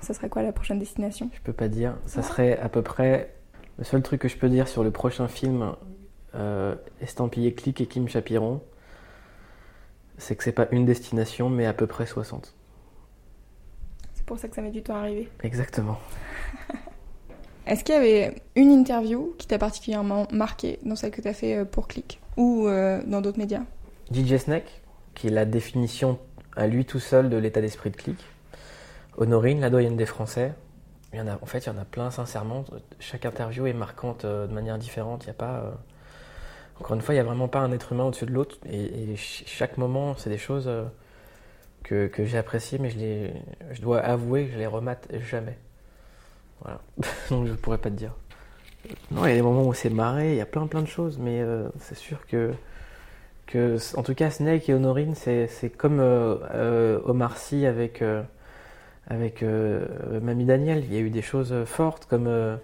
Ça 0.00 0.14
serait 0.14 0.28
quoi 0.28 0.42
la 0.42 0.52
prochaine 0.52 0.78
destination? 0.78 1.30
Je 1.34 1.40
peux 1.40 1.52
pas 1.52 1.66
dire. 1.66 1.96
Ça 2.06 2.22
serait 2.22 2.56
à 2.58 2.68
peu 2.68 2.82
près. 2.82 3.34
Le 3.82 3.86
seul 3.86 4.00
truc 4.00 4.20
que 4.20 4.28
je 4.28 4.36
peux 4.36 4.48
dire 4.48 4.68
sur 4.68 4.84
le 4.84 4.92
prochain 4.92 5.26
film 5.26 5.74
euh, 6.36 6.76
estampillé 7.00 7.52
Click 7.52 7.80
et 7.80 7.86
Kim 7.86 8.08
Chapiron, 8.08 8.60
c'est 10.18 10.36
que 10.36 10.44
c'est 10.44 10.52
pas 10.52 10.68
une 10.70 10.86
destination, 10.86 11.50
mais 11.50 11.66
à 11.66 11.72
peu 11.72 11.88
près 11.88 12.06
60. 12.06 12.54
C'est 14.14 14.24
pour 14.24 14.38
ça 14.38 14.46
que 14.46 14.54
ça 14.54 14.62
met 14.62 14.70
du 14.70 14.84
temps 14.84 14.94
à 14.94 15.00
arriver. 15.00 15.28
Exactement. 15.42 15.98
Est-ce 17.66 17.82
qu'il 17.82 17.96
y 17.96 17.98
avait 17.98 18.36
une 18.54 18.70
interview 18.70 19.34
qui 19.36 19.48
t'a 19.48 19.58
particulièrement 19.58 20.28
marqué 20.30 20.78
dans 20.84 20.94
celle 20.94 21.10
que 21.10 21.20
t'as 21.20 21.34
fait 21.34 21.56
euh, 21.56 21.64
pour 21.64 21.88
Click 21.88 22.20
ou 22.36 22.68
euh, 22.68 23.02
dans 23.04 23.20
d'autres 23.20 23.40
médias? 23.40 23.64
DJ 24.14 24.36
Snake, 24.36 24.80
qui 25.14 25.26
est 25.26 25.30
la 25.30 25.44
définition 25.44 26.20
à 26.54 26.68
lui 26.68 26.84
tout 26.84 27.00
seul 27.00 27.28
de 27.28 27.36
l'état 27.36 27.60
d'esprit 27.60 27.90
de 27.90 27.96
Click. 27.96 28.18
Honorine, 29.16 29.58
la 29.58 29.70
doyenne 29.70 29.96
des 29.96 30.06
Français. 30.06 30.52
Il 31.12 31.18
y 31.18 31.22
en 31.22 31.28
a, 31.28 31.34
en 31.40 31.46
fait, 31.46 31.58
il 31.60 31.66
y 31.66 31.70
en 31.70 31.78
a 31.78 31.84
plein, 31.84 32.10
sincèrement. 32.10 32.64
Chaque 32.98 33.26
interview 33.26 33.66
est 33.66 33.72
marquante 33.74 34.24
euh, 34.24 34.46
de 34.46 34.52
manière 34.54 34.78
différente. 34.78 35.24
Il 35.26 35.30
a 35.30 35.34
pas. 35.34 35.60
euh, 35.60 35.70
Encore 36.80 36.94
une 36.96 37.02
fois, 37.02 37.14
il 37.14 37.16
n'y 37.18 37.20
a 37.20 37.24
vraiment 37.24 37.48
pas 37.48 37.60
un 37.60 37.72
être 37.72 37.92
humain 37.92 38.04
au-dessus 38.04 38.26
de 38.26 38.32
l'autre. 38.32 38.56
Et, 38.68 38.84
et 39.12 39.16
ch- 39.16 39.44
chaque 39.46 39.76
moment, 39.78 40.14
c'est 40.16 40.30
des 40.30 40.38
choses 40.38 40.66
euh, 40.68 40.84
que, 41.84 42.06
que 42.08 42.24
j'ai 42.24 42.38
appréciées, 42.38 42.78
mais 42.78 42.90
je, 42.90 42.98
les, 42.98 43.32
je 43.72 43.82
dois 43.82 44.00
avouer 44.00 44.46
que 44.46 44.52
je 44.54 44.58
les 44.58 44.66
remate 44.66 45.08
jamais. 45.30 45.58
Voilà. 46.62 46.80
Donc 47.30 47.46
je 47.46 47.52
ne 47.52 47.56
pourrais 47.56 47.78
pas 47.78 47.90
te 47.90 47.96
dire. 47.96 48.12
Non, 49.10 49.26
il 49.26 49.30
y 49.30 49.32
a 49.32 49.36
des 49.36 49.42
moments 49.42 49.64
où 49.66 49.74
c'est 49.74 49.90
marré, 49.90 50.32
il 50.32 50.36
y 50.36 50.40
a 50.40 50.46
plein 50.46 50.66
plein 50.66 50.82
de 50.82 50.88
choses, 50.88 51.18
mais 51.18 51.42
c'est 51.80 51.96
sûr 51.96 52.26
que 52.26 52.52
que, 53.46 53.76
en 53.96 54.02
tout 54.02 54.14
cas, 54.14 54.30
Snake 54.30 54.68
et 54.68 54.74
Honorine, 54.74 55.14
c'est 55.14 55.48
comme 55.76 56.00
Omar 56.00 57.36
Sy 57.36 57.66
avec, 57.66 58.02
avec 59.06 59.42
euh, 59.42 60.20
Mamie 60.20 60.44
Daniel. 60.44 60.84
Il 60.84 60.92
y 60.92 60.96
a 60.96 61.00
eu 61.00 61.10
des 61.10 61.22
choses 61.22 61.54
fortes, 61.64 62.06
comme 62.06 62.26
euh, 62.26 62.56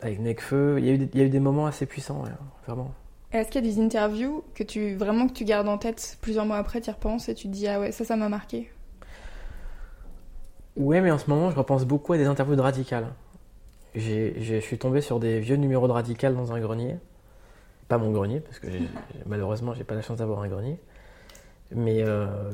avec 0.00 0.20
Necfeu. 0.20 0.76
Il 0.78 0.86
y, 0.86 0.90
a 0.90 0.92
eu 0.92 0.98
des, 0.98 1.10
il 1.12 1.20
y 1.20 1.22
a 1.22 1.26
eu 1.26 1.30
des 1.30 1.40
moments 1.40 1.66
assez 1.66 1.86
puissants, 1.86 2.22
ouais, 2.22 2.30
vraiment. 2.66 2.92
Est-ce 3.32 3.50
qu'il 3.50 3.64
y 3.64 3.68
a 3.68 3.74
des 3.74 3.80
interviews 3.80 4.44
que 4.54 4.62
tu 4.62 4.94
vraiment 4.94 5.26
que 5.26 5.32
tu 5.32 5.44
gardes 5.44 5.68
en 5.68 5.78
tête 5.78 6.18
plusieurs 6.20 6.44
mois 6.44 6.58
après, 6.58 6.80
tu 6.80 6.90
y 6.90 6.92
repenses 6.92 7.28
et 7.28 7.34
tu 7.34 7.48
te 7.48 7.52
dis 7.52 7.66
ah 7.66 7.80
ouais 7.80 7.90
ça 7.90 8.04
ça 8.04 8.14
m'a 8.14 8.28
marqué? 8.28 8.70
Ouais, 10.76 11.00
mais 11.00 11.10
en 11.10 11.18
ce 11.18 11.28
moment, 11.28 11.50
je 11.50 11.56
repense 11.56 11.84
beaucoup 11.84 12.12
à 12.12 12.18
des 12.18 12.26
interviews 12.26 12.56
de 12.56 12.60
Radical. 12.60 13.08
Je 13.94 14.58
suis 14.60 14.78
tombé 14.78 15.00
sur 15.02 15.20
des 15.20 15.38
vieux 15.40 15.56
numéros 15.56 15.86
de 15.86 15.92
Radical 15.92 16.34
dans 16.34 16.52
un 16.52 16.60
grenier. 16.60 16.96
Pas 17.88 17.98
mon 17.98 18.10
grenier, 18.10 18.40
parce 18.40 18.58
que 18.58 18.68
malheureusement, 19.26 19.74
j'ai 19.74 19.84
pas 19.84 19.94
la 19.94 20.00
chance 20.00 20.18
d'avoir 20.18 20.40
un 20.40 20.48
grenier. 20.48 20.78
Mais 21.74 22.02
euh, 22.02 22.50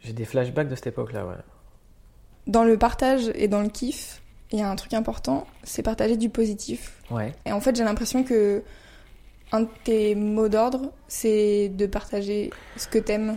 j'ai 0.00 0.12
des 0.12 0.24
flashbacks 0.24 0.68
de 0.68 0.74
cette 0.74 0.88
époque-là, 0.88 1.26
ouais. 1.26 1.34
Dans 2.48 2.64
le 2.64 2.76
partage 2.76 3.30
et 3.34 3.46
dans 3.46 3.62
le 3.62 3.68
kiff, 3.68 4.22
il 4.52 4.58
y 4.58 4.62
a 4.62 4.70
un 4.70 4.76
truc 4.76 4.94
important, 4.94 5.46
c'est 5.62 5.82
partager 5.82 6.16
du 6.16 6.30
positif. 6.30 7.02
Ouais. 7.10 7.32
Et 7.46 7.52
en 7.52 7.60
fait, 7.60 7.76
j'ai 7.76 7.84
l'impression 7.84 8.24
que 8.24 8.62
un 9.52 9.60
de 9.60 9.68
tes 9.84 10.14
mots 10.14 10.48
d'ordre, 10.48 10.90
c'est 11.08 11.68
de 11.68 11.86
partager 11.86 12.50
ce 12.76 12.88
que 12.88 12.98
t'aimes. 12.98 13.36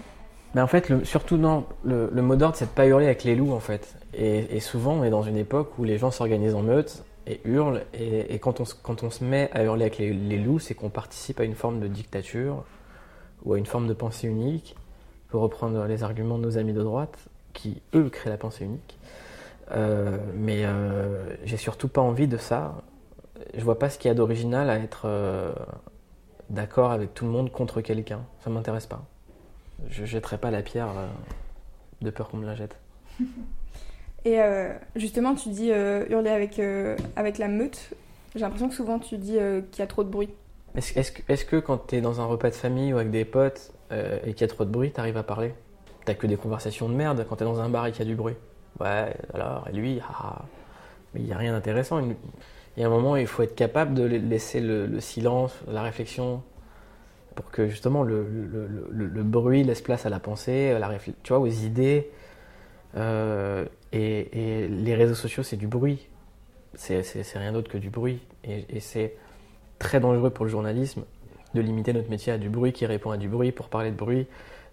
Mais 0.56 0.62
en 0.62 0.67
fait, 0.67 0.89
le- 0.89 1.06
surtout, 1.06 1.38
non, 1.38 1.65
le, 1.84 2.10
le 2.12 2.21
mot 2.21 2.36
d'ordre, 2.36 2.56
c'est 2.56 2.65
de 2.65 2.71
pas 2.71 2.86
hurler 2.86 3.06
avec 3.06 3.24
les 3.24 3.36
loups, 3.36 3.54
en 3.54 3.60
fait. 3.60 3.95
Et, 4.13 4.56
et 4.56 4.60
souvent, 4.60 4.93
on 4.93 5.04
est 5.04 5.10
dans 5.10 5.24
une 5.24 5.38
époque 5.38 5.78
où 5.78 5.84
les 5.84 5.97
gens 5.97 6.12
s'organisent 6.12 6.56
en 6.56 6.62
meute 6.63 7.04
et 7.28 7.39
hurle. 7.45 7.84
Et, 7.93 8.39
quand, 8.39 8.60
on, 8.60 8.65
quand, 8.84 9.04
on, 9.04 9.10
se 9.10 9.24
met 9.24 9.50
à 9.54 9.63
hurler 9.63 9.84
avec 9.84 9.97
les, 9.97 10.38
loups, 10.38 10.60
c'est 10.60 10.74
qu'on 10.74 10.89
participe 10.89 11.39
à 11.39 11.43
une 11.43 11.56
forme 11.56 11.80
de 11.80 11.88
dictature 11.88 12.63
ou 13.45 13.54
à 13.54 13.58
une 13.58 13.65
forme 13.65 13.88
de 13.88 13.93
pensée 13.93 14.28
unique, 14.28 14.76
pour 15.30 15.41
reprendre 15.41 15.86
les 15.86 16.04
arguments 16.04 16.38
de 16.38 16.43
nos 16.43 16.58
amis 16.58 16.74
de 16.74 16.84
droite, 16.84 17.17
qui 17.54 17.82
eux 17.94 18.10
créent 18.10 18.30
la 18.30 18.38
pensée 18.38 18.66
unique. 18.66 18.98
Euh, 19.74 20.18
mais 20.36 20.66
euh, 20.66 21.36
j'ai 21.46 21.58
surtout 21.58 21.88
pas 21.88 22.02
envie 22.02 22.28
de 22.28 22.38
ça. 22.38 22.76
Je 23.56 23.64
vois 23.64 23.80
pas 23.80 23.90
ce 23.90 23.98
qu'il 23.98 24.10
y 24.10 24.12
a 24.12 24.16
d'original 24.16 24.70
à 24.70 24.78
être 24.78 25.04
euh, 25.06 25.54
d'accord 26.50 26.92
avec 26.92 27.14
tout 27.14 27.26
le 27.26 27.32
monde 27.32 27.52
contre 27.52 27.82
quelqu'un. 27.82 28.22
Ça 28.44 28.50
m'intéresse 28.50 28.86
pas. 28.86 29.04
Je 29.90 30.06
jetterai 30.06 30.38
pas 30.38 30.52
la 30.52 30.62
pierre 30.62 30.90
de 32.02 32.10
peur 32.12 32.30
qu'on 32.30 32.38
me 32.38 32.46
la 32.46 32.56
jette. 32.56 32.76
Et 34.26 34.38
justement, 34.96 35.34
tu 35.34 35.50
dis 35.50 35.70
hurler 35.70 36.30
avec, 36.30 36.62
avec 37.16 37.40
la 37.40 37.48
meute. 37.48 37.90
J'ai 38.36 38.42
l'impression 38.42 38.70
que 38.70 38.76
souvent 38.76 39.00
tu 39.00 39.18
dis 39.18 39.40
qu'il 39.72 39.80
y 39.80 39.82
a 39.82 39.88
trop 39.88 40.04
de 40.04 40.10
bruit. 40.10 40.30
Est-ce 40.76 41.00
est 41.00 41.34
-ce 41.34 41.46
que, 41.46 41.56
quand 41.56 41.88
tu 41.88 41.96
es 41.96 42.02
dans 42.02 42.22
un 42.22 42.26
repas 42.26 42.52
de 42.52 42.56
famille 42.56 42.94
ou 42.94 42.98
avec 42.98 43.10
des 43.10 43.26
potes 43.26 43.72
et 43.92 44.34
qu'il 44.34 44.42
y 44.42 44.44
a 44.44 44.48
trop 44.48 44.66
de 44.66 44.70
bruit, 44.70 44.92
tu 44.92 45.00
arrives 45.00 45.18
à 45.18 45.24
parler? 45.24 45.56
T'as 46.06 46.14
que 46.16 46.28
des 46.28 46.38
conversations 46.38 46.90
de 46.90 46.96
merde 46.96 47.26
quand 47.28 47.36
tu 47.36 47.44
es 47.44 47.46
dans 47.46 47.60
un 47.60 47.70
bar 47.70 47.86
et 47.86 47.92
qu'il 47.92 48.00
y 48.00 48.08
a 48.08 48.10
du 48.10 48.16
bruit. 48.16 48.36
Ouais, 48.80 49.14
alors, 49.34 49.68
et 49.70 49.74
lui, 49.74 50.00
ah, 50.10 50.42
mais 51.14 51.22
il 51.22 51.26
n'y 51.26 51.34
a 51.34 51.38
rien 51.38 51.54
d'intéressant. 51.54 52.00
Il 52.00 52.16
y 52.78 52.84
a 52.84 52.88
un 52.88 52.90
moment, 52.90 53.16
il 53.16 53.28
faut 53.28 53.44
être 53.44 53.56
capable 53.56 53.94
de 53.94 54.04
laisser 54.04 54.62
le, 54.62 55.00
silence, 55.00 55.54
la 55.68 55.82
réflexion, 55.84 56.42
pour 57.36 57.52
que 57.52 57.68
justement 57.68 58.04
le, 58.04 58.24
bruit 59.24 59.64
laisse 59.64 59.82
place 59.82 60.06
à 60.06 60.10
la 60.10 60.20
pensée, 60.20 60.72
à 60.72 60.80
la 60.80 60.90
tu 61.24 61.34
vois, 61.34 61.40
aux 61.40 61.48
idées. 61.48 62.10
Euh, 62.98 63.66
et, 63.92 64.68
les 64.68 64.96
réseaux 64.96 65.16
sociaux, 65.16 65.44
c'est 65.44 65.58
du 65.58 65.68
bruit. 65.68 66.08
C'est 66.74 67.04
rien 67.36 67.52
d'autre 67.52 67.70
que 67.70 67.78
du 67.78 67.90
bruit. 67.90 68.22
Et 68.44 68.80
c'est 68.80 69.16
très 69.78 70.00
dangereux 70.00 70.30
pour 70.30 70.46
le 70.46 70.52
journalisme 70.52 71.04
de 71.54 71.62
limiter 71.62 71.94
notre 71.94 72.10
métier 72.10 72.32
à 72.34 72.38
du 72.38 72.50
bruit 72.50 72.72
qui 72.72 72.86
répond 72.86 73.12
à 73.12 73.18
du 73.18 73.28
bruit 73.28 73.52
pour 73.52 73.68
parler 73.68 73.92
de 73.92 73.96
bruit 73.96 74.28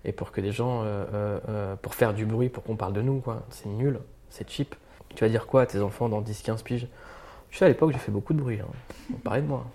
et 0.04 0.12
pour 0.12 0.32
que 0.32 0.40
les 0.40 0.52
gens, 0.52 0.82
euh, 0.82 1.04
euh, 1.12 1.40
euh, 1.48 1.76
pour 1.76 1.94
faire 1.94 2.14
du 2.14 2.24
bruit, 2.24 2.48
pour 2.48 2.62
qu'on 2.62 2.76
parle 2.76 2.92
de 2.92 3.02
nous, 3.02 3.20
quoi. 3.20 3.42
C'est 3.50 3.68
nul, 3.68 4.00
c'est 4.28 4.48
cheap. 4.48 4.74
Tu 5.14 5.24
vas 5.24 5.30
dire 5.30 5.46
quoi 5.46 5.62
à 5.62 5.66
tes 5.66 5.80
enfants 5.80 6.08
dans 6.08 6.22
10-15 6.22 6.62
piges? 6.62 6.88
Tu 7.50 7.58
sais, 7.58 7.64
à 7.64 7.68
l'époque, 7.68 7.92
j'ai 7.92 7.98
fait 7.98 8.12
beaucoup 8.12 8.34
de 8.34 8.40
bruit. 8.40 8.60
Hein. 8.60 8.68
On 9.12 9.18
parlait 9.18 9.42
de 9.42 9.46
moi. 9.46 9.66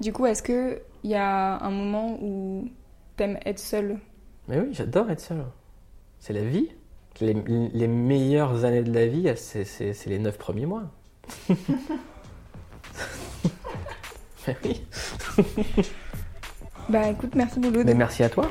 Du 0.00 0.12
coup, 0.12 0.26
est-ce 0.26 0.42
qu'il 0.42 0.80
y 1.04 1.14
a 1.14 1.58
un 1.58 1.70
moment 1.70 2.18
où 2.20 2.68
t'aimes 3.16 3.38
être 3.44 3.58
seul 3.58 3.98
Mais 4.48 4.60
oui, 4.60 4.68
j'adore 4.72 5.10
être 5.10 5.20
seul. 5.20 5.44
C'est 6.18 6.32
la 6.32 6.42
vie. 6.42 6.68
Les, 7.20 7.34
les, 7.34 7.88
meilleures 7.88 8.64
années 8.64 8.82
de 8.82 8.92
la 8.92 9.06
vie, 9.06 9.30
c'est 9.36 10.06
les 10.06 10.18
9 10.18 10.38
premiers 10.38 10.66
mois. 10.66 10.84
Mais 14.46 14.56
oui. 14.64 14.82
bah 16.88 17.08
écoute, 17.08 17.34
merci 17.34 17.60
beaucoup. 17.60 17.82
Mais 17.84 17.94
merci 17.94 18.22
à 18.22 18.28
toi. 18.28 18.50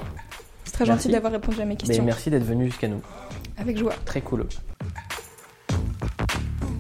C'est 0.72 0.86
très 0.86 0.86
gentil 0.86 1.10
d'avoir 1.10 1.34
répondu 1.34 1.60
à 1.60 1.66
mes 1.66 1.76
questions. 1.76 2.02
merci 2.02 2.30
d'être 2.30 2.46
venu 2.46 2.68
jusqu'à 2.68 2.88
nous. 2.88 3.02
Avec 3.58 3.78
joie. 3.78 3.94
Très 4.06 4.22
cool. 4.22 4.48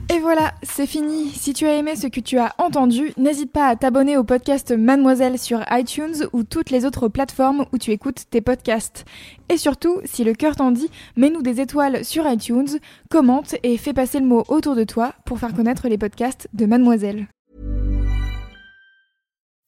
Et 0.10 0.20
voilà, 0.20 0.54
c'est 0.64 0.86
fini. 0.86 1.30
Si 1.32 1.54
tu 1.54 1.68
as 1.68 1.76
aimé 1.76 1.98
ce 1.98 2.08
que 2.08 2.22
tu 2.22 2.38
as 2.38 2.54
entendu, 2.58 3.12
n'hésite 3.18 3.52
pas 3.52 3.68
à 3.68 3.76
t'abonner 3.76 4.16
au 4.16 4.24
podcast 4.24 4.72
Mademoiselle 4.72 5.38
sur 5.38 5.66
iTunes 5.72 6.26
ou 6.32 6.44
toutes 6.44 6.70
les 6.70 6.86
autres 6.86 7.10
plateformes 7.10 7.66
où 7.74 7.78
tu 7.78 7.92
écoutes 7.92 8.30
tes 8.30 8.40
podcasts. 8.40 9.04
Et 9.50 9.58
surtout, 9.58 10.00
si 10.06 10.24
le 10.24 10.36
cœur 10.36 10.56
t'en 10.56 10.72
dit, 10.72 10.90
mets-nous 11.18 11.42
des 11.42 11.60
étoiles 11.60 12.06
sur 12.06 12.26
iTunes, 12.30 12.80
commente 13.10 13.56
et 13.64 13.78
fais 13.78 13.94
passer 13.94 14.22
le 14.22 14.26
mot 14.26 14.46
autour 14.48 14.76
de 14.76 14.86
toi 14.86 15.14
pour 15.26 15.38
faire 15.38 15.54
connaître 15.54 15.90
les 15.90 15.98
podcasts 15.98 16.48
de 16.54 16.66
Mademoiselle. 16.66 17.28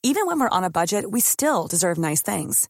Even 0.06 0.24
when 0.28 0.40
we're 0.40 0.50
on 0.54 0.64
a 0.64 0.70
budget, 0.70 1.12
we 1.12 1.22
still 1.22 1.68
deserve 1.70 1.98
nice 1.98 2.24
things. 2.24 2.70